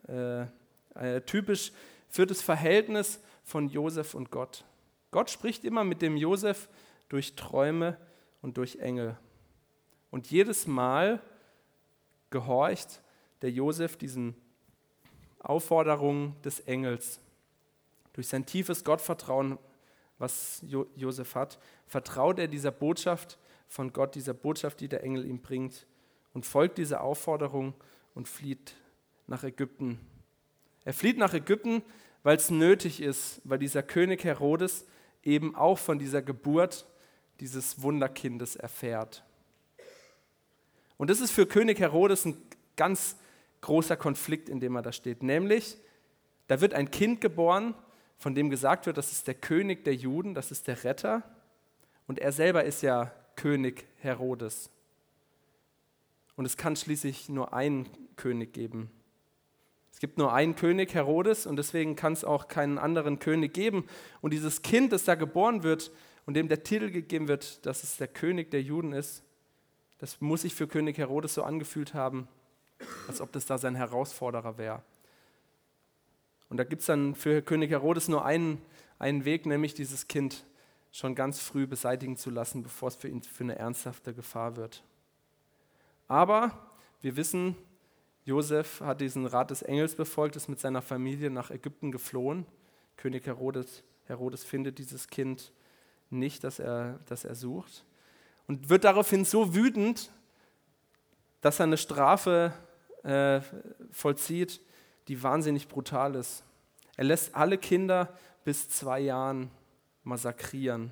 äh, 0.08 0.48
ein 0.96 1.24
typisch 1.28 1.72
für 2.10 2.26
das 2.26 2.42
Verhältnis 2.42 3.20
von 3.44 3.70
Josef 3.70 4.16
und 4.16 4.32
Gott. 4.32 4.66
Gott 5.12 5.30
spricht 5.30 5.64
immer 5.64 5.84
mit 5.84 6.02
dem 6.02 6.18
Josef 6.18 6.68
durch 7.08 7.36
Träume 7.36 7.96
und 8.42 8.58
durch 8.58 8.78
Engel. 8.78 9.16
Und 10.10 10.32
jedes 10.32 10.66
Mal 10.66 11.22
gehorcht 12.32 13.02
der 13.44 13.52
Josef 13.52 13.98
diesen 13.98 14.36
Aufforderungen 15.38 16.36
des 16.42 16.62
Engels. 16.62 17.20
Durch 18.14 18.28
sein 18.28 18.48
tiefes 18.48 18.84
Gottvertrauen, 18.84 19.60
was 20.18 20.64
jo 20.66 20.88
Josef 20.96 21.36
hat, 21.36 21.60
vertraut 21.88 22.40
er 22.40 22.48
dieser 22.48 22.72
Botschaft 22.72 23.38
von 23.68 23.92
Gott, 23.94 24.16
dieser 24.16 24.34
Botschaft, 24.34 24.80
die 24.80 24.88
der 24.88 25.04
Engel 25.04 25.26
ihm 25.26 25.42
bringt, 25.42 25.86
und 26.34 26.46
folgt 26.46 26.78
dieser 26.78 27.02
Aufforderung 27.02 27.74
und 28.14 28.28
flieht 28.28 28.76
nach 29.28 29.44
Ägypten. 29.44 30.00
Er 30.84 30.94
flieht 30.94 31.18
nach 31.18 31.34
Ägypten, 31.34 31.82
weil 32.24 32.38
es 32.38 32.50
nötig 32.50 33.02
ist, 33.02 33.42
weil 33.44 33.60
dieser 33.60 33.84
König 33.84 34.24
Herodes 34.24 34.86
eben 35.24 35.56
auch 35.56 35.78
von 35.78 35.98
dieser 35.98 36.22
Geburt 36.22 36.86
dieses 37.40 37.82
Wunderkindes 37.82 38.56
erfährt. 38.56 39.24
Und 40.98 41.10
das 41.10 41.20
ist 41.20 41.32
für 41.32 41.46
König 41.46 41.80
Herodes 41.80 42.26
ein 42.26 42.38
ganz 42.76 43.16
großer 43.62 43.98
Konflikt, 43.98 44.50
in 44.50 44.60
dem 44.60 44.76
er 44.76 44.82
da 44.82 44.92
steht. 44.92 45.24
Nämlich, 45.24 45.78
da 46.48 46.62
wird 46.62 46.74
ein 46.74 46.92
Kind 46.92 47.22
geboren, 47.22 47.74
von 48.18 48.36
dem 48.36 48.50
gesagt 48.50 48.86
wird, 48.86 48.98
das 48.98 49.12
ist 49.12 49.28
der 49.28 49.36
König 49.36 49.84
der 49.84 49.96
Juden, 49.96 50.34
das 50.34 50.52
ist 50.52 50.68
der 50.68 50.84
Retter. 50.84 51.24
Und 52.08 52.20
er 52.20 52.32
selber 52.32 52.64
ist 52.64 52.82
ja 52.82 53.12
König 53.36 53.86
Herodes. 53.98 54.70
Und 56.36 56.46
es 56.46 56.58
kann 56.58 56.76
schließlich 56.76 57.30
nur 57.30 57.54
einen 57.54 57.90
König 58.16 58.54
geben. 58.54 58.92
Es 59.92 60.00
gibt 60.00 60.18
nur 60.18 60.34
einen 60.34 60.56
König, 60.56 60.94
Herodes, 60.94 61.46
und 61.46 61.56
deswegen 61.56 61.96
kann 61.96 62.12
es 62.12 62.26
auch 62.26 62.50
keinen 62.50 62.78
anderen 62.78 63.20
König 63.20 63.54
geben. 63.54 63.86
Und 64.20 64.34
dieses 64.34 64.62
Kind, 64.62 64.92
das 64.92 65.06
da 65.06 65.16
geboren 65.16 65.64
wird 65.64 65.92
und 66.26 66.34
dem 66.34 66.50
der 66.50 66.64
Titel 66.64 66.92
gegeben 66.92 67.30
wird, 67.30 67.66
dass 67.66 67.84
es 67.84 67.96
der 67.96 68.10
König 68.10 68.52
der 68.52 68.62
Juden 68.62 68.92
ist, 68.92 69.24
das 70.00 70.20
muss 70.20 70.42
sich 70.42 70.54
für 70.54 70.68
König 70.68 70.98
Herodes 70.98 71.36
so 71.36 71.44
angefühlt 71.44 71.94
haben, 71.94 72.28
als 73.08 73.22
ob 73.22 73.32
das 73.32 73.46
da 73.46 73.58
sein 73.58 73.76
Herausforderer 73.76 74.58
wäre. 74.58 74.84
Und 76.50 76.58
da 76.58 76.64
gibt 76.64 76.82
es 76.82 76.88
dann 76.88 77.16
für 77.16 77.42
König 77.42 77.72
Herodes 77.72 78.08
nur 78.08 78.26
einen, 78.26 78.62
einen 79.00 79.26
Weg, 79.26 79.46
nämlich 79.46 79.74
dieses 79.74 80.08
Kind 80.08 80.46
schon 80.92 81.16
ganz 81.16 81.40
früh 81.40 81.68
beseitigen 81.68 82.18
zu 82.18 82.30
lassen, 82.30 82.64
bevor 82.64 82.88
es 82.90 82.96
für 82.96 83.08
ihn 83.08 83.22
für 83.22 83.44
eine 83.44 83.58
ernsthafte 83.58 84.14
Gefahr 84.14 84.56
wird. 84.56 84.84
Aber 86.08 86.52
wir 87.02 87.18
wissen, 87.18 87.56
Josef 88.24 88.82
hat 88.82 89.02
diesen 89.02 89.26
Rat 89.26 89.52
des 89.52 89.62
Engels 89.62 89.96
befolgt, 89.96 90.36
ist 90.36 90.48
mit 90.48 90.60
seiner 90.60 90.82
Familie 90.82 91.30
nach 91.30 91.52
Ägypten 91.52 91.92
geflohen. 91.92 92.46
König 92.96 93.26
Herodes, 93.26 93.84
Herodes 94.06 94.44
findet 94.44 94.78
dieses 94.78 95.08
Kind 95.08 95.52
nicht, 96.10 96.44
das 96.44 96.60
er, 96.60 97.00
das 97.08 97.26
er 97.26 97.36
sucht 97.36 97.86
und 98.48 98.70
wird 98.70 98.84
daraufhin 98.84 99.26
so 99.26 99.56
wütend, 99.56 100.12
dass 101.42 101.60
er 101.60 101.64
eine 101.64 101.78
Strafe 101.78 102.54
äh, 103.04 103.42
vollzieht, 103.92 104.62
die 105.08 105.22
wahnsinnig 105.22 105.68
brutal 105.68 106.16
ist. 106.16 106.44
Er 106.98 107.04
lässt 107.04 107.36
alle 107.36 107.58
Kinder 107.58 108.10
bis 108.44 108.70
zwei 108.70 109.00
Jahren 109.00 109.52
massakrieren, 110.04 110.92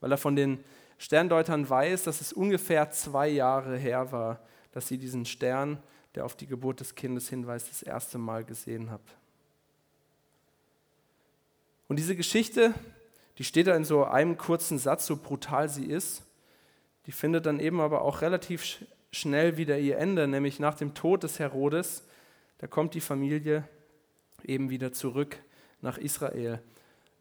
weil 0.00 0.12
er 0.12 0.18
von 0.18 0.36
den 0.36 0.62
Sterndeutern 0.98 1.68
weiß, 1.68 2.04
dass 2.04 2.20
es 2.20 2.32
ungefähr 2.32 2.90
zwei 2.90 3.28
Jahre 3.28 3.76
her 3.76 4.12
war, 4.12 4.40
dass 4.72 4.88
sie 4.88 4.98
diesen 4.98 5.26
Stern, 5.26 5.82
der 6.14 6.24
auf 6.24 6.36
die 6.36 6.46
Geburt 6.46 6.80
des 6.80 6.94
Kindes 6.94 7.28
hinweist, 7.28 7.68
das 7.68 7.82
erste 7.82 8.18
Mal 8.18 8.44
gesehen 8.44 8.90
haben. 8.90 9.04
Und 11.88 11.98
diese 11.98 12.16
Geschichte, 12.16 12.74
die 13.38 13.44
steht 13.44 13.66
da 13.66 13.76
in 13.76 13.84
so 13.84 14.04
einem 14.04 14.38
kurzen 14.38 14.78
Satz, 14.78 15.06
so 15.06 15.16
brutal 15.16 15.68
sie 15.68 15.86
ist. 15.86 16.22
Die 17.06 17.12
findet 17.12 17.46
dann 17.46 17.60
eben 17.60 17.80
aber 17.80 18.02
auch 18.02 18.22
relativ 18.22 18.84
schnell 19.12 19.56
wieder 19.56 19.78
ihr 19.78 19.98
Ende, 19.98 20.26
nämlich 20.26 20.58
nach 20.58 20.74
dem 20.74 20.94
Tod 20.94 21.22
des 21.22 21.38
Herodes. 21.38 22.04
Da 22.58 22.66
kommt 22.66 22.94
die 22.94 23.00
Familie 23.00 23.68
eben 24.44 24.70
wieder 24.70 24.92
zurück 24.92 25.36
nach 25.80 25.98
Israel. 25.98 26.62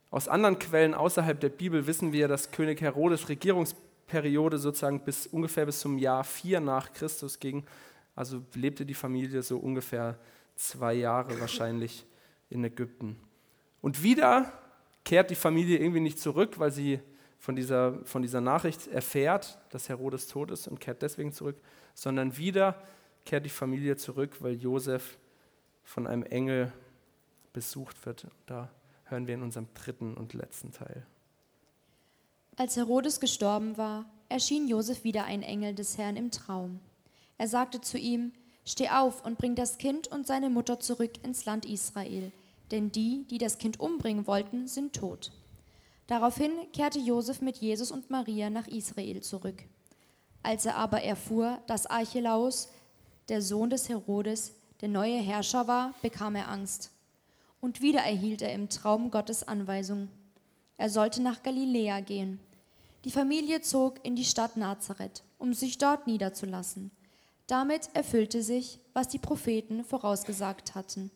Aus 0.10 0.28
anderen 0.28 0.60
Quellen 0.60 0.94
außerhalb 0.94 1.40
der 1.40 1.50
Bibel 1.50 1.88
wissen 1.88 2.14
wir, 2.14 2.28
dass 2.28 2.52
König 2.52 2.82
Herodes 2.82 3.28
Regierungsperiode 3.28 4.58
sozusagen 4.58 5.02
bis 5.02 5.28
ungefähr 5.28 5.66
bis 5.66 5.80
zum 5.80 5.98
Jahr 5.98 6.24
4 6.24 6.62
nach 6.62 6.94
Christus 6.94 7.40
ging. 7.40 7.66
Also 8.16 8.42
lebte 8.54 8.86
die 8.86 8.94
Familie 8.94 9.42
so 9.42 9.58
ungefähr 9.58 10.18
zwei 10.56 10.94
Jahre 10.94 11.40
wahrscheinlich 11.40 12.06
in 12.50 12.64
Ägypten. 12.64 13.18
Und 13.82 14.04
wieder 14.04 14.52
kehrt 15.04 15.30
die 15.30 15.36
Familie 15.36 15.80
irgendwie 15.80 16.00
nicht 16.00 16.20
zurück, 16.20 16.60
weil 16.60 16.72
sie 16.72 17.00
von 17.40 17.56
dieser, 17.56 18.04
von 18.06 18.22
dieser 18.22 18.42
Nachricht 18.42 18.88
erfährt, 18.88 19.60
dass 19.70 19.90
Herodes 19.90 20.28
tot 20.28 20.50
ist 20.50 20.68
und 20.68 20.80
kehrt 20.80 21.02
deswegen 21.02 21.32
zurück, 21.32 21.58
sondern 21.94 22.38
wieder 22.38 22.82
kehrt 23.26 23.46
die 23.46 23.50
Familie 23.50 23.98
zurück, 23.98 24.38
weil 24.40 24.54
Josef 24.54 25.18
von 25.86 26.08
einem 26.08 26.24
Engel 26.24 26.74
besucht 27.54 28.06
wird. 28.06 28.28
Da 28.48 28.70
hören 29.06 29.28
wir 29.28 29.36
in 29.36 29.44
unserem 29.44 29.68
dritten 29.74 30.16
und 30.16 30.34
letzten 30.34 30.74
Teil. 30.74 31.06
Als 32.58 32.76
Herodes 32.76 33.20
gestorben 33.20 33.78
war, 33.78 34.06
erschien 34.28 34.68
Josef 34.68 35.04
wieder 35.04 35.24
ein 35.26 35.44
Engel 35.44 35.74
des 35.74 35.98
Herrn 35.98 36.18
im 36.18 36.32
Traum. 36.32 36.80
Er 37.38 37.48
sagte 37.48 37.80
zu 37.80 37.98
ihm: 37.98 38.34
Steh 38.66 38.90
auf 38.90 39.24
und 39.24 39.38
bring 39.38 39.56
das 39.56 39.78
Kind 39.78 40.08
und 40.08 40.26
seine 40.26 40.50
Mutter 40.50 40.80
zurück 40.80 41.24
ins 41.24 41.46
Land 41.46 41.66
Israel, 41.66 42.32
denn 42.72 42.92
die, 42.92 43.26
die 43.30 43.38
das 43.38 43.58
Kind 43.58 43.80
umbringen 43.80 44.26
wollten, 44.28 44.68
sind 44.68 44.94
tot. 44.94 45.32
Daraufhin 46.08 46.52
kehrte 46.74 47.00
Josef 47.00 47.42
mit 47.42 47.58
Jesus 47.58 47.92
und 47.92 48.10
Maria 48.10 48.50
nach 48.50 48.68
Israel 48.68 49.22
zurück. 49.22 49.64
Als 50.44 50.66
er 50.66 50.78
aber 50.78 51.02
erfuhr, 51.02 51.60
dass 51.68 51.88
Archelaus, 51.88 52.70
der 53.30 53.42
Sohn 53.42 53.70
des 53.70 53.90
Herodes, 53.90 54.54
der 54.82 54.90
neue 54.90 55.18
Herrscher 55.18 55.68
war, 55.68 55.94
bekam 56.02 56.36
er 56.36 56.50
Angst. 56.50 56.92
Und 57.62 57.82
wieder 57.82 58.02
erhielt 58.02 58.42
er 58.42 58.54
im 58.54 58.70
Traum 58.70 59.12
Gottes 59.12 59.48
Anweisung. 59.48 60.10
Er 60.78 60.90
sollte 60.90 61.22
nach 61.22 61.42
Galiläa 61.42 62.02
gehen. 62.02 62.40
Die 63.06 63.12
Familie 63.12 63.62
zog 63.62 64.04
in 64.04 64.16
die 64.16 64.26
Stadt 64.26 64.58
Nazareth, 64.58 65.24
um 65.38 65.54
sich 65.54 65.78
dort 65.78 66.08
niederzulassen. 66.08 66.92
Damit 67.48 67.90
erfüllte 67.94 68.42
sich, 68.42 68.80
was 68.94 69.08
die 69.08 69.20
Propheten 69.20 69.84
vorausgesagt 69.84 70.74
hatten. 70.74 71.12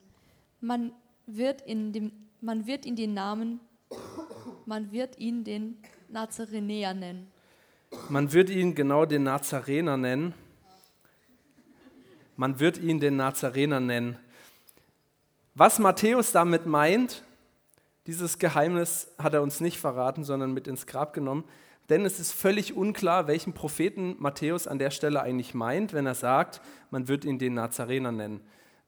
Man 0.62 0.92
wird, 1.26 1.62
in 1.62 1.92
dem, 1.92 2.12
man 2.42 2.68
wird 2.68 2.86
ihn 2.86 2.96
den 2.96 3.14
Namen, 3.14 3.60
man 4.66 4.92
wird 4.92 5.18
ihn 5.18 5.44
den 5.44 5.78
Nazarenäer 6.10 6.94
nennen. 6.94 7.28
Man 8.10 8.32
wird 8.32 8.52
ihn 8.52 8.76
genau 8.76 9.06
den 9.06 9.24
Nazarener 9.24 9.98
nennen. 9.98 10.36
Man 12.40 12.62
wird 12.62 12.78
ihn 12.78 13.02
den 13.02 13.18
Nazarener 13.18 13.82
nennen. 13.82 14.18
Was 15.56 15.78
Matthäus 15.78 16.32
damit 16.32 16.66
meint, 16.66 17.26
dieses 18.08 18.40
Geheimnis 18.40 19.12
hat 19.18 19.34
er 19.34 19.42
uns 19.42 19.60
nicht 19.60 19.78
verraten, 19.78 20.24
sondern 20.24 20.54
mit 20.54 20.66
ins 20.66 20.88
Grab 20.88 21.12
genommen. 21.12 21.44
Denn 21.90 22.06
es 22.06 22.18
ist 22.18 22.32
völlig 22.32 22.78
unklar, 22.78 23.28
welchen 23.28 23.52
Propheten 23.52 24.16
Matthäus 24.20 24.68
an 24.68 24.80
der 24.80 24.90
Stelle 24.90 25.22
eigentlich 25.22 25.54
meint, 25.54 25.92
wenn 25.92 26.06
er 26.06 26.16
sagt, 26.16 26.62
man 26.92 27.10
wird 27.10 27.26
ihn 27.26 27.40
den 27.40 27.56
Nazarener 27.56 28.14
nennen. 28.14 28.40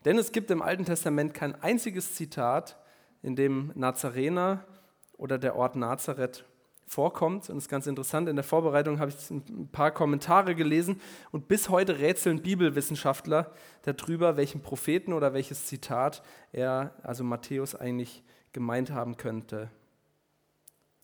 Denn 0.06 0.18
es 0.18 0.32
gibt 0.32 0.50
im 0.50 0.62
Alten 0.62 0.86
Testament 0.86 1.34
kein 1.34 1.54
einziges 1.62 2.16
Zitat, 2.16 2.78
in 3.22 3.36
dem 3.36 3.74
Nazarener 3.76 4.64
oder 5.18 5.38
der 5.38 5.58
Ort 5.58 5.76
Nazareth 5.76 6.46
vorkommt. 6.92 7.50
Und 7.50 7.58
es 7.58 7.64
ist 7.64 7.70
ganz 7.70 7.88
interessant, 7.88 8.28
in 8.28 8.36
der 8.36 8.44
Vorbereitung 8.44 9.00
habe 9.00 9.12
ich 9.12 9.30
ein 9.30 9.70
paar 9.72 9.92
Kommentare 9.92 10.56
gelesen 10.56 11.00
und 11.32 11.48
bis 11.48 11.70
heute 11.70 12.00
rätseln 12.00 12.42
Bibelwissenschaftler 12.42 13.52
darüber, 13.84 14.36
welchen 14.36 14.62
Propheten 14.62 15.14
oder 15.14 15.34
welches 15.34 15.68
Zitat 15.68 16.22
er, 16.52 16.94
also 17.02 17.24
Matthäus, 17.24 17.76
eigentlich 17.76 18.24
gemeint 18.52 18.92
haben 18.92 19.16
könnte. 19.16 19.72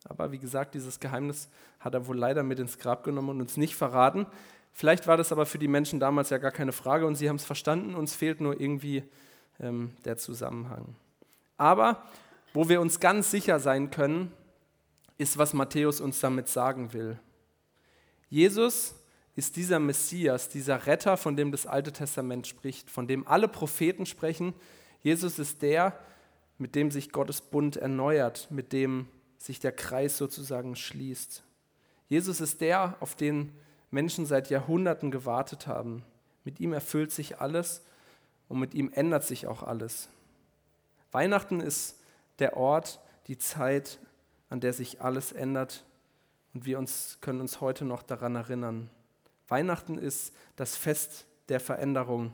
Aber 0.04 0.34
wie 0.34 0.40
gesagt, 0.40 0.76
dieses 0.76 1.00
Geheimnis 1.00 1.50
hat 1.80 1.94
er 1.94 2.06
wohl 2.08 2.18
leider 2.18 2.44
mit 2.44 2.60
ins 2.60 2.80
Grab 2.80 3.06
genommen 3.06 3.30
und 3.30 3.42
uns 3.42 3.56
nicht 3.56 3.76
verraten. 3.76 4.28
Vielleicht 4.74 5.08
war 5.08 5.16
das 5.16 5.32
aber 5.32 5.46
für 5.46 5.58
die 5.58 5.70
Menschen 5.70 6.02
damals 6.02 6.30
ja 6.32 6.38
gar 6.38 6.52
keine 6.52 6.74
Frage 6.74 7.08
und 7.08 7.16
sie 7.16 7.30
haben 7.30 7.38
es 7.38 7.46
verstanden, 7.46 7.96
uns 7.96 8.14
fehlt 8.14 8.42
nur 8.42 8.60
irgendwie 8.60 9.04
ähm, 9.62 9.92
der 10.04 10.18
Zusammenhang. 10.18 10.96
Aber 11.56 12.04
wo 12.54 12.68
wir 12.68 12.82
uns 12.82 13.00
ganz 13.00 13.32
sicher 13.32 13.60
sein 13.60 13.90
können, 13.90 14.34
ist, 15.18 15.38
was 15.38 15.54
Matthäus 15.54 16.02
uns 16.02 16.20
damit 16.20 16.48
sagen 16.48 16.94
will. 16.94 17.20
Jesus 18.30 18.96
ist 19.36 19.56
dieser 19.56 19.80
Messias, 19.80 20.50
dieser 20.50 20.86
Retter, 20.88 21.16
von 21.18 21.36
dem 21.36 21.52
das 21.52 21.66
Alte 21.66 21.92
Testament 21.92 22.48
spricht, 22.48 22.90
von 22.90 23.08
dem 23.08 23.28
alle 23.28 23.48
Propheten 23.48 24.06
sprechen. 24.06 24.54
Jesus 25.02 25.40
ist 25.40 25.62
der, 25.62 25.98
mit 26.58 26.76
dem 26.76 26.92
sich 26.92 27.12
Gottes 27.12 27.42
Bund 27.42 27.78
erneuert, 27.78 28.48
mit 28.50 28.74
dem 28.74 29.08
sich 29.38 29.60
der 29.60 29.72
Kreis 29.72 30.18
sozusagen 30.18 30.76
schließt. 30.76 31.44
Jesus 32.08 32.42
ist 32.42 32.62
der, 32.62 32.98
auf 33.00 33.16
den 33.16 33.54
Menschen 33.92 34.26
seit 34.26 34.50
Jahrhunderten 34.50 35.12
gewartet 35.12 35.68
haben. 35.68 36.04
Mit 36.44 36.60
ihm 36.60 36.74
erfüllt 36.74 37.12
sich 37.12 37.40
alles 37.40 37.84
und 38.48 38.60
mit 38.60 38.74
ihm 38.74 38.92
ändert 38.94 39.24
sich 39.24 39.48
auch 39.48 39.64
alles. 39.64 40.10
Weihnachten 41.12 41.60
ist 41.60 42.00
der 42.40 42.58
Ort, 42.58 43.00
die 43.28 43.38
Zeit, 43.38 44.00
an 44.50 44.60
der 44.60 44.74
sich 44.74 45.02
alles 45.02 45.32
ändert 45.32 45.86
und 46.54 46.66
wir 46.66 46.80
uns, 46.80 47.18
können 47.22 47.42
uns 47.42 47.62
heute 47.62 47.86
noch 47.86 48.04
daran 48.04 48.36
erinnern. 48.36 48.90
Weihnachten 49.48 49.98
ist 49.98 50.34
das 50.56 50.76
Fest 50.76 51.26
der 51.50 51.60
Veränderung. 51.60 52.34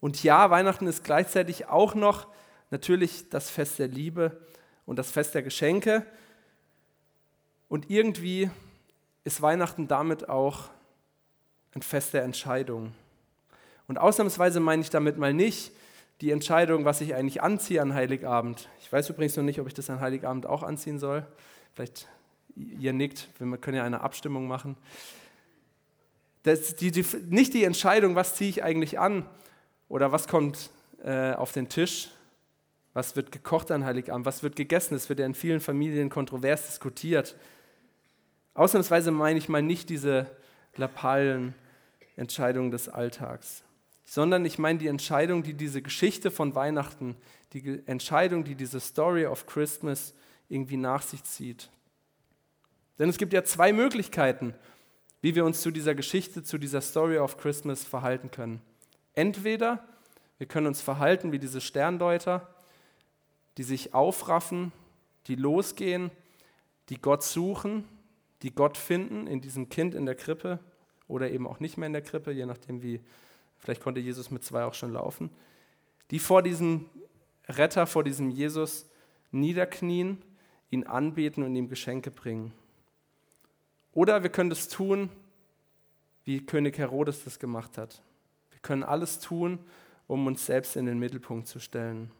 Und 0.00 0.22
ja, 0.22 0.50
Weihnachten 0.50 0.86
ist 0.86 1.04
gleichzeitig 1.04 1.66
auch 1.66 1.94
noch 1.94 2.26
natürlich 2.70 3.28
das 3.28 3.50
Fest 3.50 3.78
der 3.78 3.88
Liebe 3.88 4.40
und 4.86 4.96
das 4.96 5.10
Fest 5.10 5.34
der 5.34 5.42
Geschenke. 5.42 6.04
Und 7.68 7.90
irgendwie 7.90 8.50
ist 9.24 9.42
Weihnachten 9.42 9.88
damit 9.88 10.28
auch 10.28 10.70
ein 11.74 11.82
Fest 11.82 12.14
der 12.14 12.24
Entscheidung. 12.24 12.94
Und 13.86 13.98
ausnahmsweise 13.98 14.60
meine 14.60 14.82
ich 14.82 14.90
damit 14.90 15.18
mal 15.18 15.34
nicht, 15.34 15.72
die 16.20 16.30
Entscheidung, 16.30 16.84
was 16.84 17.00
ich 17.00 17.14
eigentlich 17.14 17.42
anziehe 17.42 17.82
an 17.82 17.94
Heiligabend. 17.94 18.68
Ich 18.80 18.92
weiß 18.92 19.10
übrigens 19.10 19.36
noch 19.36 19.44
nicht, 19.44 19.60
ob 19.60 19.66
ich 19.66 19.74
das 19.74 19.90
an 19.90 20.00
Heiligabend 20.00 20.46
auch 20.46 20.62
anziehen 20.62 20.98
soll. 20.98 21.26
Vielleicht 21.74 22.08
ihr 22.56 22.92
nickt, 22.92 23.28
wir 23.38 23.58
können 23.58 23.76
ja 23.76 23.84
eine 23.84 24.02
Abstimmung 24.02 24.46
machen. 24.46 24.76
Das, 26.42 26.74
die, 26.76 26.90
die, 26.90 27.04
nicht 27.28 27.54
die 27.54 27.64
Entscheidung, 27.64 28.14
was 28.14 28.34
ziehe 28.34 28.50
ich 28.50 28.62
eigentlich 28.62 28.98
an 28.98 29.26
oder 29.88 30.12
was 30.12 30.28
kommt 30.28 30.70
äh, 31.02 31.32
auf 31.32 31.52
den 31.52 31.68
Tisch, 31.68 32.10
was 32.94 33.16
wird 33.16 33.32
gekocht 33.32 33.70
an 33.70 33.84
Heiligabend, 33.84 34.26
was 34.26 34.42
wird 34.42 34.56
gegessen. 34.56 34.94
Das 34.94 35.08
wird 35.08 35.18
ja 35.18 35.26
in 35.26 35.34
vielen 35.34 35.60
Familien 35.60 36.10
kontrovers 36.10 36.66
diskutiert. 36.66 37.36
Ausnahmsweise 38.54 39.10
meine 39.10 39.38
ich 39.38 39.48
mal 39.48 39.62
nicht 39.62 39.88
diese 39.88 40.26
lappalen 40.76 41.54
Entscheidungen 42.16 42.70
des 42.70 42.88
Alltags 42.88 43.64
sondern 44.12 44.44
ich 44.44 44.58
meine 44.58 44.78
die 44.78 44.88
Entscheidung, 44.88 45.42
die 45.42 45.54
diese 45.54 45.80
Geschichte 45.80 46.30
von 46.30 46.54
Weihnachten, 46.54 47.16
die 47.54 47.80
Entscheidung, 47.86 48.44
die 48.44 48.54
diese 48.54 48.78
Story 48.78 49.24
of 49.24 49.46
Christmas 49.46 50.12
irgendwie 50.50 50.76
nach 50.76 51.00
sich 51.00 51.24
zieht. 51.24 51.70
Denn 52.98 53.08
es 53.08 53.16
gibt 53.16 53.32
ja 53.32 53.42
zwei 53.42 53.72
Möglichkeiten, 53.72 54.52
wie 55.22 55.34
wir 55.34 55.46
uns 55.46 55.62
zu 55.62 55.70
dieser 55.70 55.94
Geschichte, 55.94 56.42
zu 56.42 56.58
dieser 56.58 56.82
Story 56.82 57.16
of 57.16 57.38
Christmas 57.38 57.84
verhalten 57.84 58.30
können. 58.30 58.60
Entweder 59.14 59.82
wir 60.36 60.46
können 60.46 60.66
uns 60.66 60.82
verhalten 60.82 61.32
wie 61.32 61.38
diese 61.38 61.62
Sterndeuter, 61.62 62.54
die 63.56 63.62
sich 63.62 63.94
aufraffen, 63.94 64.72
die 65.26 65.36
losgehen, 65.36 66.10
die 66.90 67.00
Gott 67.00 67.22
suchen, 67.22 67.88
die 68.42 68.54
Gott 68.54 68.76
finden 68.76 69.26
in 69.26 69.40
diesem 69.40 69.70
Kind 69.70 69.94
in 69.94 70.04
der 70.04 70.16
Krippe 70.16 70.58
oder 71.08 71.30
eben 71.30 71.46
auch 71.46 71.60
nicht 71.60 71.78
mehr 71.78 71.86
in 71.86 71.94
der 71.94 72.02
Krippe, 72.02 72.30
je 72.30 72.44
nachdem, 72.44 72.82
wie 72.82 73.00
vielleicht 73.62 73.82
konnte 73.82 74.00
Jesus 74.00 74.30
mit 74.30 74.44
zwei 74.44 74.64
auch 74.64 74.74
schon 74.74 74.92
laufen, 74.92 75.30
die 76.10 76.18
vor 76.18 76.42
diesem 76.42 76.90
Retter, 77.48 77.86
vor 77.86 78.04
diesem 78.04 78.30
Jesus 78.30 78.86
niederknien, 79.30 80.22
ihn 80.70 80.84
anbeten 80.84 81.42
und 81.42 81.54
ihm 81.54 81.68
Geschenke 81.68 82.10
bringen. 82.10 82.52
Oder 83.92 84.22
wir 84.22 84.30
können 84.30 84.50
das 84.50 84.68
tun, 84.68 85.10
wie 86.24 86.44
König 86.44 86.78
Herodes 86.78 87.24
das 87.24 87.38
gemacht 87.38 87.78
hat. 87.78 88.02
Wir 88.50 88.60
können 88.60 88.82
alles 88.82 89.20
tun, 89.20 89.58
um 90.06 90.26
uns 90.26 90.46
selbst 90.46 90.76
in 90.76 90.86
den 90.86 90.98
Mittelpunkt 90.98 91.46
zu 91.46 91.58
stellen. 91.58 92.10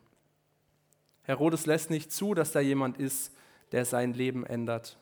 Herodes 1.23 1.67
lässt 1.67 1.91
nicht 1.91 2.13
zu, 2.13 2.35
dass 2.35 2.53
da 2.53 2.61
jemand 2.61 2.99
ist, 2.99 3.33
der 3.71 3.85
sein 3.85 4.13
Leben 4.13 4.45
ändert. 4.45 4.99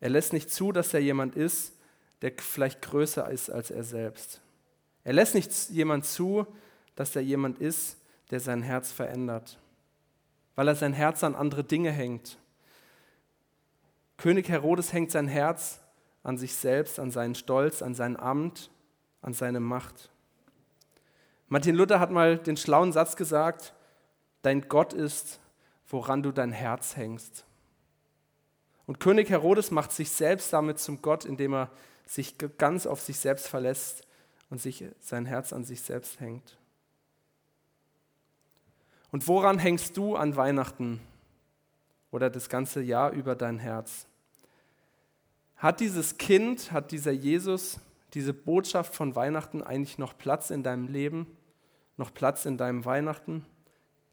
Er 0.00 0.10
lässt 0.10 0.32
nicht 0.32 0.50
zu, 0.50 0.72
dass 0.72 0.90
da 0.90 0.98
jemand 0.98 1.36
ist, 1.36 1.74
der 2.22 2.32
vielleicht 2.38 2.82
größer 2.82 3.30
ist 3.30 3.50
als 3.50 3.70
er 3.70 3.84
selbst. 3.84 4.40
Er 5.04 5.12
lässt 5.12 5.34
nicht 5.34 5.52
jemand 5.68 6.06
zu, 6.06 6.46
dass 6.96 7.12
da 7.12 7.20
jemand 7.20 7.58
ist, 7.58 7.98
der 8.30 8.40
sein 8.40 8.62
Herz 8.62 8.90
verändert, 8.90 9.58
weil 10.54 10.66
er 10.66 10.74
sein 10.74 10.94
Herz 10.94 11.22
an 11.22 11.34
andere 11.34 11.62
Dinge 11.62 11.92
hängt. 11.92 12.38
König 14.16 14.48
Herodes 14.48 14.92
hängt 14.92 15.10
sein 15.10 15.28
Herz 15.28 15.80
an 16.22 16.38
sich 16.38 16.54
selbst, 16.54 16.98
an 16.98 17.10
seinen 17.10 17.34
Stolz, 17.34 17.82
an 17.82 17.94
sein 17.94 18.18
Amt, 18.18 18.70
an 19.20 19.34
seine 19.34 19.60
Macht. 19.60 20.10
Martin 21.48 21.74
Luther 21.74 22.00
hat 22.00 22.10
mal 22.10 22.38
den 22.38 22.56
schlauen 22.56 22.92
Satz 22.92 23.16
gesagt, 23.16 23.74
dein 24.40 24.68
Gott 24.68 24.94
ist, 24.94 25.38
woran 25.88 26.22
du 26.22 26.32
dein 26.32 26.52
Herz 26.52 26.96
hängst. 26.96 27.44
Und 28.86 29.00
König 29.00 29.28
Herodes 29.28 29.70
macht 29.70 29.92
sich 29.92 30.10
selbst 30.10 30.52
damit 30.52 30.78
zum 30.78 31.02
Gott, 31.02 31.26
indem 31.26 31.54
er 31.54 31.70
sich 32.06 32.36
ganz 32.58 32.86
auf 32.86 33.00
sich 33.00 33.18
selbst 33.18 33.48
verlässt 33.48 34.03
und 34.50 34.60
sich 34.60 34.84
sein 35.00 35.26
Herz 35.26 35.52
an 35.52 35.64
sich 35.64 35.80
selbst 35.80 36.20
hängt. 36.20 36.58
Und 39.10 39.28
woran 39.28 39.58
hängst 39.58 39.96
du 39.96 40.16
an 40.16 40.36
Weihnachten 40.36 41.00
oder 42.10 42.30
das 42.30 42.48
ganze 42.48 42.82
Jahr 42.82 43.12
über 43.12 43.36
dein 43.36 43.58
Herz? 43.58 44.06
Hat 45.56 45.80
dieses 45.80 46.18
Kind, 46.18 46.72
hat 46.72 46.90
dieser 46.90 47.12
Jesus, 47.12 47.78
diese 48.12 48.34
Botschaft 48.34 48.94
von 48.94 49.14
Weihnachten 49.14 49.62
eigentlich 49.62 49.98
noch 49.98 50.18
Platz 50.18 50.50
in 50.50 50.62
deinem 50.62 50.88
Leben, 50.88 51.26
noch 51.96 52.12
Platz 52.12 52.44
in 52.44 52.58
deinem 52.58 52.84
Weihnachten? 52.84 53.44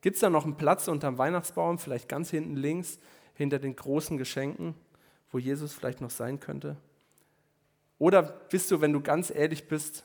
Gibt 0.01 0.15
es 0.15 0.21
da 0.21 0.29
noch 0.29 0.45
einen 0.45 0.57
Platz 0.57 0.87
unterm 0.87 1.17
Weihnachtsbaum, 1.17 1.77
vielleicht 1.79 2.07
ganz 2.07 2.29
hinten 2.29 2.55
links, 2.55 2.99
hinter 3.33 3.59
den 3.59 3.75
großen 3.75 4.17
Geschenken, 4.17 4.75
wo 5.31 5.39
Jesus 5.39 5.73
vielleicht 5.73 6.01
noch 6.01 6.09
sein 6.09 6.39
könnte? 6.39 6.77
Oder 7.97 8.23
bist 8.23 8.69
du, 8.71 8.81
wenn 8.81 8.93
du 8.93 9.01
ganz 9.01 9.29
ehrlich 9.29 9.67
bist, 9.67 10.03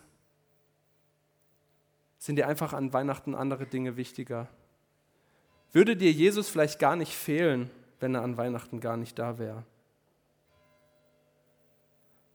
sind 2.18 2.36
dir 2.36 2.48
einfach 2.48 2.72
an 2.72 2.92
Weihnachten 2.92 3.34
andere 3.34 3.66
Dinge 3.66 3.96
wichtiger? 3.96 4.48
Würde 5.72 5.96
dir 5.96 6.10
Jesus 6.10 6.48
vielleicht 6.48 6.78
gar 6.78 6.96
nicht 6.96 7.14
fehlen, 7.14 7.70
wenn 8.00 8.14
er 8.14 8.22
an 8.22 8.36
Weihnachten 8.36 8.80
gar 8.80 8.96
nicht 8.96 9.18
da 9.18 9.38
wäre? 9.38 9.64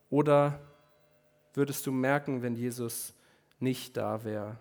Oder 0.10 0.60
würdest 1.54 1.88
du 1.88 1.92
merken, 1.92 2.42
wenn 2.42 2.56
Jesus 2.56 3.14
nicht 3.60 3.98
da 3.98 4.24
wäre? 4.24 4.58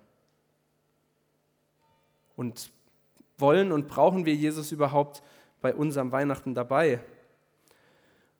Und 2.36 2.70
wollen 3.36 3.72
und 3.72 3.88
brauchen 3.88 4.24
wir 4.24 4.34
Jesus 4.34 4.72
überhaupt 4.72 5.22
bei 5.60 5.74
unserem 5.74 6.12
Weihnachten 6.12 6.54
dabei? 6.54 7.00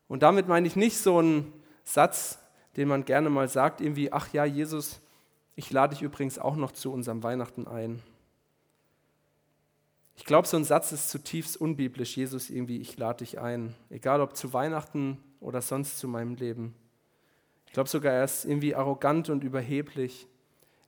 Und 0.09 0.23
damit 0.23 0.49
meine 0.49 0.67
ich 0.67 0.77
nicht 0.77 0.99
so 0.99 1.19
einen 1.19 1.53
Satz, 1.85 2.39
den 2.77 2.89
man 2.89 3.05
gerne 3.05 3.31
mal 3.31 3.49
sagt, 3.49 3.81
irgendwie, 3.81 4.13
ach 4.13 4.33
ja, 4.33 4.45
Jesus, 4.45 5.01
ich 5.57 5.71
lade 5.71 5.95
dich 5.95 6.03
übrigens 6.03 6.39
auch 6.39 6.57
noch 6.57 6.73
zu 6.73 6.93
unserem 6.93 7.23
Weihnachten 7.23 7.67
ein. 7.67 8.03
Ich 10.17 10.25
glaube, 10.25 10.47
so 10.47 10.57
ein 10.57 10.65
Satz 10.65 10.93
ist 10.93 11.09
zutiefst 11.09 11.57
unbiblisch. 11.57 12.17
Jesus, 12.17 12.51
irgendwie, 12.51 12.79
ich 12.79 12.97
lade 12.99 13.25
dich 13.25 13.39
ein. 13.41 13.75
Egal 13.89 14.21
ob 14.21 14.37
zu 14.37 14.53
Weihnachten 14.53 15.19
oder 15.41 15.63
sonst 15.63 15.99
zu 15.99 16.09
meinem 16.09 16.35
Leben. 16.35 16.75
Ich 17.67 17.73
glaube 17.73 17.89
sogar, 17.89 18.13
er 18.13 18.25
ist 18.25 18.45
irgendwie 18.45 18.75
arrogant 18.75 19.31
und 19.31 19.45
überheblich. 19.45 20.27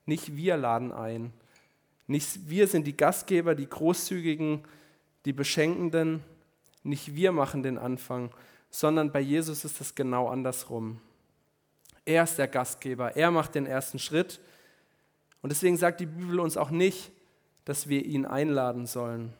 Nicht 0.05 0.35
wir 0.35 0.57
laden 0.57 0.91
ein. 0.91 1.33
Nicht 2.07 2.49
wir 2.49 2.67
sind 2.67 2.85
die 2.85 2.95
Gastgeber, 2.95 3.55
die 3.55 3.69
Großzügigen, 3.69 4.63
die 5.25 5.33
Beschenkenden. 5.33 6.23
Nicht 6.83 7.15
wir 7.15 7.31
machen 7.31 7.63
den 7.63 7.77
Anfang, 7.77 8.29
sondern 8.69 9.11
bei 9.11 9.21
Jesus 9.21 9.65
ist 9.65 9.79
es 9.79 9.95
genau 9.95 10.27
andersrum. 10.27 10.99
Er 12.05 12.23
ist 12.23 12.37
der 12.37 12.49
Gastgeber, 12.49 13.15
er 13.15 13.31
macht 13.31 13.55
den 13.55 13.65
ersten 13.65 13.97
Schritt. 13.97 14.41
Und 15.43 15.51
deswegen 15.51 15.77
sagt 15.77 15.99
die 15.99 16.05
Bibel 16.05 16.39
uns 16.39 16.57
auch 16.57 16.71
nicht, 16.71 17.11
dass 17.65 17.89
wir 17.89 18.05
ihn 18.05 18.25
einladen 18.25 18.85
sollen, 18.85 19.33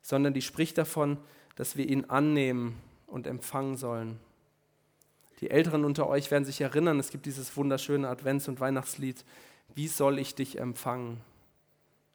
sondern 0.00 0.32
die 0.32 0.42
spricht 0.42 0.78
davon, 0.78 1.18
dass 1.56 1.76
wir 1.76 1.88
ihn 1.88 2.04
annehmen 2.06 2.76
und 3.06 3.26
empfangen 3.26 3.76
sollen. 3.76 4.18
Die 5.40 5.50
Älteren 5.50 5.84
unter 5.84 6.08
euch 6.08 6.30
werden 6.30 6.44
sich 6.44 6.60
erinnern, 6.60 7.00
es 7.00 7.10
gibt 7.10 7.26
dieses 7.26 7.56
wunderschöne 7.56 8.08
Advents- 8.08 8.48
und 8.48 8.60
Weihnachtslied, 8.60 9.24
Wie 9.74 9.88
soll 9.88 10.20
ich 10.20 10.36
dich 10.36 10.58
empfangen? 10.60 11.20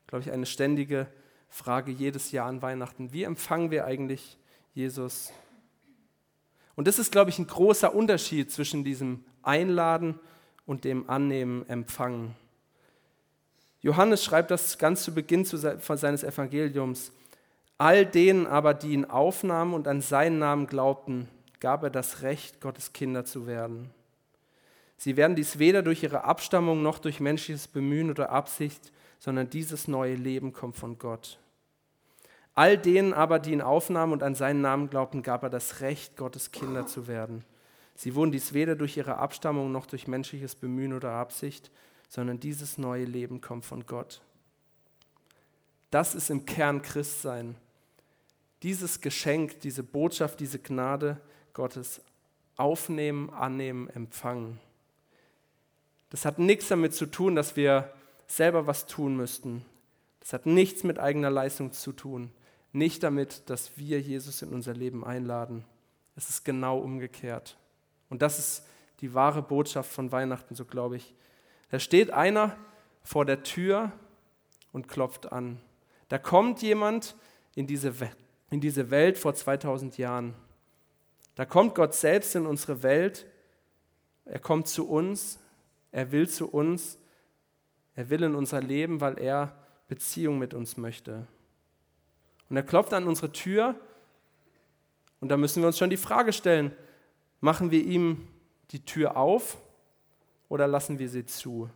Glaube 0.08 0.24
ich, 0.24 0.32
eine 0.32 0.46
ständige 0.46 1.08
Frage 1.50 1.92
jedes 1.92 2.32
Jahr 2.32 2.48
an 2.48 2.62
Weihnachten. 2.62 3.12
Wie 3.12 3.24
empfangen 3.24 3.70
wir 3.70 3.86
eigentlich 3.86 4.38
Jesus? 4.74 5.34
Und 6.76 6.88
das 6.88 7.00
ist, 7.00 7.12
glaube 7.12 7.32
ich, 7.32 7.40
ein 7.40 7.48
großer 7.48 7.94
Unterschied 7.94 8.50
zwischen 8.50 8.86
diesem 8.86 9.26
Einladen 9.42 10.18
und 10.66 10.86
dem 10.86 11.10
Annehmen, 11.10 11.68
Empfangen. 11.68 12.36
Johannes 13.82 14.24
schreibt 14.24 14.52
das 14.52 14.78
ganz 14.78 15.04
zu 15.04 15.14
Beginn 15.14 15.46
seines 15.46 16.24
Evangeliums. 16.24 17.12
All 17.78 18.06
denen 18.06 18.46
aber, 18.46 18.74
die 18.74 18.92
ihn 18.92 19.06
aufnahmen 19.06 19.74
und 19.74 19.88
an 19.88 20.02
seinen 20.02 20.40
Namen 20.40 20.68
glaubten, 20.68 21.30
gab 21.62 21.84
er 21.84 21.90
das 21.90 22.22
Recht, 22.22 22.60
Gottes 22.60 22.92
Kinder 22.92 23.24
zu 23.24 23.48
werden. 23.48 23.90
Sie 24.98 25.16
werden 25.16 25.38
dies 25.38 25.60
weder 25.60 25.82
durch 25.82 26.04
ihre 26.04 26.26
Abstammung 26.26 26.84
noch 26.84 27.00
durch 27.00 27.22
menschliches 27.22 27.70
Bemühen 27.70 28.10
oder 28.10 28.32
Absicht, 28.32 28.92
sondern 29.18 29.50
dieses 29.50 29.88
neue 29.88 30.16
Leben 30.16 30.52
kommt 30.52 30.76
von 30.76 30.98
Gott. 31.00 31.40
All 32.56 32.78
denen 32.78 33.14
aber, 33.14 33.40
die 33.40 33.54
ihn 33.54 33.62
aufnahmen 33.62 34.12
und 34.12 34.24
an 34.24 34.36
seinen 34.36 34.60
Namen 34.60 34.90
glaubten, 34.90 35.24
gab 35.24 35.44
er 35.44 35.50
das 35.50 35.80
Recht, 35.80 36.18
Gottes 36.18 36.52
Kinder 36.52 36.86
zu 36.86 37.08
werden. 37.08 37.46
Sie 37.96 38.16
wurden 38.16 38.34
dies 38.34 38.54
weder 38.54 38.76
durch 38.76 38.98
ihre 38.98 39.18
Abstammung 39.18 39.72
noch 39.72 39.86
durch 39.86 40.08
menschliches 40.08 40.56
Bemühen 40.56 40.92
oder 40.92 41.12
Absicht, 41.12 41.72
sondern 42.10 42.40
dieses 42.40 42.78
neue 42.78 43.06
Leben 43.06 43.40
kommt 43.40 43.64
von 43.64 43.86
Gott. 43.86 44.22
Das 45.92 46.16
ist 46.16 46.30
im 46.30 46.46
Kern 46.46 46.82
Christsein. 46.82 47.56
Dieses 48.64 49.00
Geschenk, 49.00 49.62
diese 49.62 49.84
Botschaft, 49.84 50.40
diese 50.40 50.60
Gnade 50.60 51.22
Gottes 51.54 52.02
aufnehmen, 52.58 53.30
annehmen, 53.30 53.90
empfangen. 53.90 54.60
Das 56.10 56.26
hat 56.26 56.40
nichts 56.40 56.68
damit 56.68 56.94
zu 56.94 57.06
tun, 57.06 57.36
dass 57.36 57.56
wir 57.56 57.94
selber 58.28 58.68
was 58.68 58.86
tun 58.86 59.16
müssten. 59.16 59.64
Das 60.20 60.34
hat 60.34 60.46
nichts 60.46 60.84
mit 60.84 61.00
eigener 61.00 61.30
Leistung 61.30 61.72
zu 61.72 61.94
tun. 61.94 62.32
Nicht 62.74 63.04
damit, 63.04 63.50
dass 63.50 63.78
wir 63.78 64.02
Jesus 64.02 64.42
in 64.42 64.50
unser 64.50 64.74
Leben 64.74 65.06
einladen. 65.06 65.64
Es 66.16 66.30
ist 66.30 66.44
genau 66.44 66.80
umgekehrt. 66.80 67.58
Und 68.10 68.22
das 68.22 68.40
ist 68.40 68.66
die 69.00 69.14
wahre 69.14 69.42
Botschaft 69.42 69.92
von 69.92 70.12
Weihnachten, 70.12 70.56
so 70.56 70.66
glaube 70.66 70.98
ich. 70.98 71.16
Da 71.70 71.80
steht 71.80 72.12
einer 72.12 72.58
vor 73.04 73.26
der 73.26 73.44
Tür 73.44 73.92
und 74.72 74.88
klopft 74.88 75.32
an. 75.32 75.60
Da 76.10 76.18
kommt 76.18 76.62
jemand 76.62 77.16
in 77.56 77.68
diese, 77.68 77.94
in 78.50 78.62
diese 78.62 78.92
Welt 78.92 79.18
vor 79.18 79.34
2000 79.34 79.98
Jahren. 79.98 80.34
Da 81.36 81.46
kommt 81.46 81.76
Gott 81.76 81.94
selbst 81.94 82.36
in 82.36 82.46
unsere 82.46 82.84
Welt. 82.84 83.26
Er 84.26 84.40
kommt 84.40 84.68
zu 84.68 84.90
uns. 84.90 85.40
Er 85.92 86.12
will 86.12 86.28
zu 86.28 86.50
uns. 86.50 86.98
Er 87.96 88.10
will 88.10 88.24
in 88.24 88.36
unser 88.36 88.62
Leben, 88.62 89.02
weil 89.02 89.20
er 89.20 89.56
Beziehung 89.88 90.40
mit 90.40 90.54
uns 90.54 90.78
möchte. 90.78 91.28
Und 92.50 92.58
er 92.58 92.64
klopft 92.64 92.94
an 92.94 93.08
unsere 93.08 93.32
Tür. 93.32 93.76
Und 95.20 95.30
da 95.30 95.38
müssen 95.38 95.62
wir 95.62 95.68
uns 95.68 95.78
schon 95.78 95.90
die 95.90 95.98
Frage 95.98 96.34
stellen, 96.34 96.72
machen 97.42 97.72
wir 97.72 97.84
ihm 97.84 98.28
die 98.72 98.86
Tür 98.86 99.18
auf 99.18 99.58
oder 100.50 100.68
lassen 100.68 101.00
wir 101.00 101.08
sie 101.08 101.26
zu? 101.26 101.70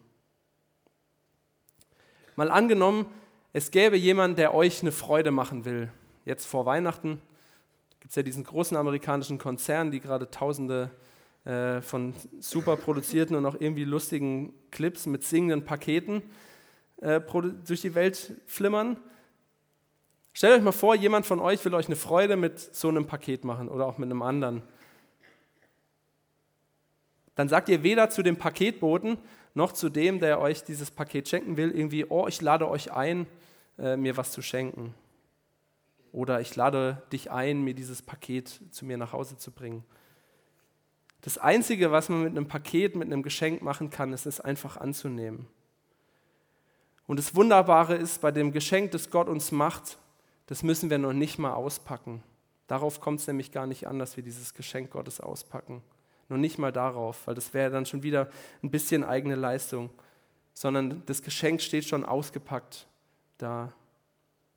Mal 2.36 2.52
angenommen, 2.52 3.06
es 3.54 3.72
gäbe 3.72 3.96
jemand, 3.96 4.40
der 4.40 4.54
euch 4.54 4.82
eine 4.82 4.92
Freude 4.92 5.32
machen 5.32 5.64
will. 5.64 5.92
Jetzt 6.26 6.46
vor 6.46 6.66
Weihnachten 6.66 7.22
gibt 8.00 8.10
es 8.10 8.16
ja 8.16 8.24
diesen 8.24 8.44
großen 8.44 8.76
amerikanischen 8.76 9.38
Konzern, 9.38 9.92
die 9.92 10.00
gerade 10.00 10.30
tausende 10.30 10.90
äh, 11.46 11.82
von 11.82 12.16
super 12.40 12.76
produzierten 12.76 13.36
und 13.36 13.46
auch 13.46 13.56
irgendwie 13.60 13.84
lustigen 13.84 14.54
Clips 14.72 15.06
mit 15.06 15.24
singenden 15.24 15.64
Paketen 15.64 16.24
äh, 17.02 17.22
durch 17.66 17.82
die 17.82 17.96
Welt 17.96 18.34
flimmern. 18.48 18.98
Stellt 20.34 20.58
euch 20.58 20.64
mal 20.64 20.72
vor, 20.72 20.96
jemand 20.96 21.28
von 21.28 21.40
euch 21.40 21.64
will 21.64 21.76
euch 21.76 21.86
eine 21.86 21.96
Freude 21.96 22.38
mit 22.38 22.60
so 22.60 22.90
einem 22.90 23.06
Paket 23.06 23.44
machen 23.44 23.70
oder 23.70 23.86
auch 23.86 24.00
mit 24.00 24.10
einem 24.10 24.24
anderen 24.24 24.64
dann 27.36 27.50
sagt 27.50 27.70
ihr 27.70 27.84
weder 27.84 28.10
zu 28.10 28.24
dem 28.24 28.38
Paketboten 28.38 29.18
noch 29.56 29.72
zu 29.72 29.90
dem, 29.90 30.20
der 30.20 30.40
euch 30.40 30.64
dieses 30.64 30.92
Paket 30.92 31.30
schenken 31.30 31.58
will, 31.58 31.72
irgendwie, 31.72 32.06
oh, 32.06 32.28
ich 32.28 32.42
lade 32.42 32.68
euch 32.68 32.92
ein, 32.92 33.28
äh, 33.78 33.96
mir 33.98 34.18
was 34.18 34.32
zu 34.32 34.42
schenken. 34.42 34.94
Oder 36.12 36.42
ich 36.42 36.56
lade 36.56 37.02
dich 37.12 37.32
ein, 37.32 37.64
mir 37.64 37.74
dieses 37.74 38.02
Paket 38.02 38.62
zu 38.72 38.86
mir 38.86 38.98
nach 38.98 39.14
Hause 39.14 39.38
zu 39.38 39.52
bringen. 39.52 39.84
Das 41.22 41.38
Einzige, 41.38 41.92
was 41.92 42.10
man 42.10 42.24
mit 42.24 42.32
einem 42.32 42.48
Paket, 42.48 42.96
mit 42.96 43.08
einem 43.08 43.24
Geschenk 43.24 43.62
machen 43.62 43.90
kann, 43.90 44.12
ist 44.12 44.26
es 44.26 44.42
einfach 44.42 44.78
anzunehmen. 44.78 45.48
Und 47.08 47.18
das 47.18 47.36
Wunderbare 47.36 47.96
ist, 47.96 48.22
bei 48.22 48.32
dem 48.32 48.52
Geschenk, 48.52 48.92
das 48.92 49.10
Gott 49.10 49.28
uns 49.28 49.52
macht, 49.52 49.98
das 50.48 50.64
müssen 50.64 50.90
wir 50.90 50.98
noch 50.98 51.14
nicht 51.14 51.40
mal 51.40 51.54
auspacken. 51.54 52.24
Darauf 52.68 53.00
kommt 53.00 53.20
es 53.20 53.28
nämlich 53.28 53.52
gar 53.52 53.68
nicht 53.68 53.88
an, 53.88 54.00
dass 54.00 54.18
wir 54.18 54.24
dieses 54.24 54.54
Geschenk 54.54 54.92
Gottes 54.92 55.20
auspacken. 55.20 55.82
Nur 56.30 56.38
nicht 56.38 56.58
mal 56.58 56.72
darauf, 56.72 57.28
weil 57.28 57.36
das 57.36 57.54
wäre 57.54 57.72
dann 57.72 57.86
schon 57.86 58.04
wieder 58.04 58.30
ein 58.62 58.72
bisschen 58.72 59.04
eigene 59.04 59.36
Leistung, 59.36 59.90
sondern 60.54 61.04
das 61.06 61.22
Geschenk 61.22 61.62
steht 61.62 61.86
schon 61.86 62.06
ausgepackt 62.06 62.88
da. 63.38 63.74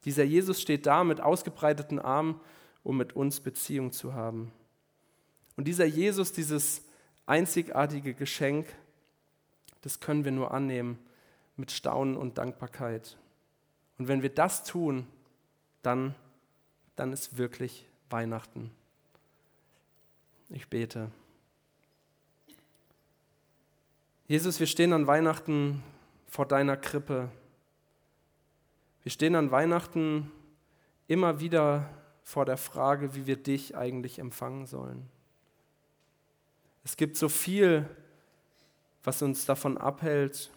Dieser 0.05 0.24
Jesus 0.24 0.62
steht 0.62 0.87
da 0.87 1.02
mit 1.05 1.20
ausgebreiteten 1.20 1.98
Armen, 1.98 2.40
um 2.83 2.96
mit 2.96 3.14
uns 3.16 3.40
Beziehung 3.40 3.92
zu 3.92 4.14
haben. 4.14 4.52
Und 5.57 5.66
dieser 5.66 5.87
Jesus, 5.87 6.33
dieses 6.33 6.83
einzigartige 7.26 8.14
Geschenk, 8.14 8.66
das 9.81 10.00
können 10.00 10.24
wir 10.24 10.33
nur 10.33 10.52
annehmen 10.52 10.98
mit 11.57 11.72
Staunen 11.72 12.16
und 12.16 12.38
Dankbarkeit. 12.38 13.16
Und 13.98 14.09
wenn 14.09 14.22
wir 14.22 14.31
das 14.31 14.64
tun, 14.64 15.07
dann, 15.83 16.14
dann 16.94 17.12
ist 17.12 17.38
wirklich 17.38 17.87
Weihnachten. 18.11 18.70
Ich 20.48 20.68
bete. 20.68 21.11
Jesus, 24.29 24.59
wir 24.59 24.67
stehen 24.67 24.93
an 24.93 25.07
Weihnachten 25.07 25.85
vor 26.27 26.47
deiner 26.47 26.77
Krippe. 26.77 27.31
Wir 29.05 29.12
stehen 29.12 29.37
an 29.37 29.53
Weihnachten 29.53 30.33
immer 31.07 31.39
wieder 31.39 31.89
vor 32.25 32.45
der 32.45 32.57
Frage, 32.57 33.15
wie 33.15 33.29
wir 33.29 33.37
dich 33.37 33.77
eigentlich 33.77 34.19
empfangen 34.19 34.67
sollen. 34.67 35.09
Es 36.83 36.97
gibt 36.97 37.17
so 37.17 37.29
viel, 37.29 37.89
was 39.05 39.23
uns 39.23 39.47
davon 39.47 39.79
abhält, 39.79 40.51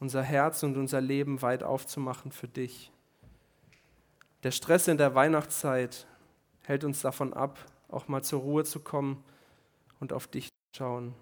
unser 0.00 0.22
Herz 0.22 0.62
und 0.62 0.76
unser 0.76 1.00
Leben 1.00 1.40
weit 1.40 1.62
aufzumachen 1.62 2.30
für 2.30 2.48
dich. 2.48 2.92
Der 4.42 4.50
Stress 4.50 4.86
in 4.86 4.98
der 4.98 5.14
Weihnachtszeit 5.14 6.06
hält 6.60 6.84
uns 6.84 7.00
davon 7.00 7.32
ab, 7.32 7.58
auch 7.88 8.06
mal 8.06 8.22
zur 8.22 8.42
Ruhe 8.42 8.64
zu 8.64 8.80
kommen 8.80 9.24
und 9.98 10.12
auf 10.12 10.26
dich 10.26 10.48
zu 10.48 10.76
schauen. 10.76 11.14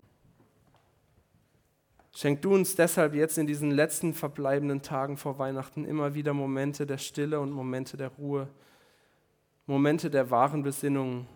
Schenk 2.16 2.40
du 2.40 2.54
uns 2.54 2.74
deshalb 2.74 3.14
jetzt 3.14 3.36
in 3.36 3.46
diesen 3.46 3.70
letzten 3.70 4.14
verbleibenden 4.14 4.80
Tagen 4.80 5.18
vor 5.18 5.38
Weihnachten 5.38 5.84
immer 5.84 6.14
wieder 6.14 6.32
Momente 6.32 6.86
der 6.86 6.96
Stille 6.96 7.40
und 7.40 7.50
Momente 7.50 7.98
der 7.98 8.08
Ruhe, 8.08 8.48
Momente 9.66 10.08
der 10.08 10.30
wahren 10.30 10.62
Besinnung, 10.62 11.26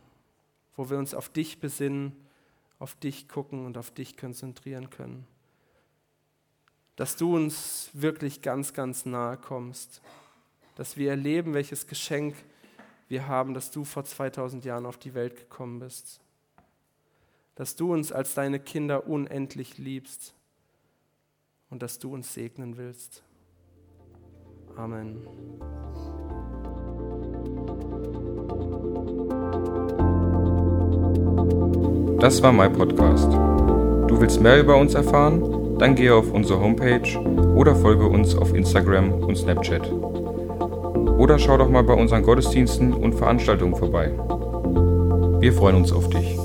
wo 0.76 0.88
wir 0.88 0.96
uns 0.96 1.12
auf 1.12 1.28
dich 1.28 1.60
besinnen, 1.60 2.16
auf 2.78 2.94
dich 2.94 3.28
gucken 3.28 3.66
und 3.66 3.76
auf 3.76 3.90
dich 3.90 4.16
konzentrieren 4.16 4.88
können. 4.88 5.26
Dass 6.96 7.14
du 7.14 7.36
uns 7.36 7.90
wirklich 7.92 8.40
ganz, 8.40 8.72
ganz 8.72 9.04
nahe 9.04 9.36
kommst, 9.36 10.00
dass 10.76 10.96
wir 10.96 11.10
erleben, 11.10 11.52
welches 11.52 11.88
Geschenk 11.88 12.34
wir 13.06 13.28
haben, 13.28 13.52
dass 13.52 13.70
du 13.70 13.84
vor 13.84 14.06
2000 14.06 14.64
Jahren 14.64 14.86
auf 14.86 14.96
die 14.96 15.12
Welt 15.12 15.36
gekommen 15.36 15.80
bist. 15.80 16.22
Dass 17.54 17.76
du 17.76 17.92
uns 17.92 18.12
als 18.12 18.32
deine 18.32 18.58
Kinder 18.58 19.06
unendlich 19.06 19.76
liebst 19.76 20.34
und 21.70 21.82
dass 21.82 21.98
du 21.98 22.12
uns 22.12 22.34
segnen 22.34 22.76
willst. 22.76 23.22
Amen. 24.76 25.18
Das 32.20 32.42
war 32.42 32.52
mein 32.52 32.72
Podcast. 32.72 33.32
Du 34.08 34.20
willst 34.20 34.40
mehr 34.40 34.60
über 34.60 34.76
uns 34.76 34.94
erfahren? 34.94 35.78
Dann 35.78 35.94
gehe 35.94 36.14
auf 36.14 36.30
unsere 36.32 36.60
Homepage 36.60 37.18
oder 37.56 37.74
folge 37.74 38.06
uns 38.06 38.34
auf 38.34 38.52
Instagram 38.54 39.12
und 39.22 39.36
Snapchat. 39.36 39.90
Oder 39.90 41.38
schau 41.38 41.56
doch 41.56 41.70
mal 41.70 41.84
bei 41.84 41.94
unseren 41.94 42.22
Gottesdiensten 42.22 42.92
und 42.92 43.14
Veranstaltungen 43.14 43.74
vorbei. 43.74 44.10
Wir 45.40 45.52
freuen 45.52 45.76
uns 45.76 45.92
auf 45.92 46.08
dich. 46.10 46.39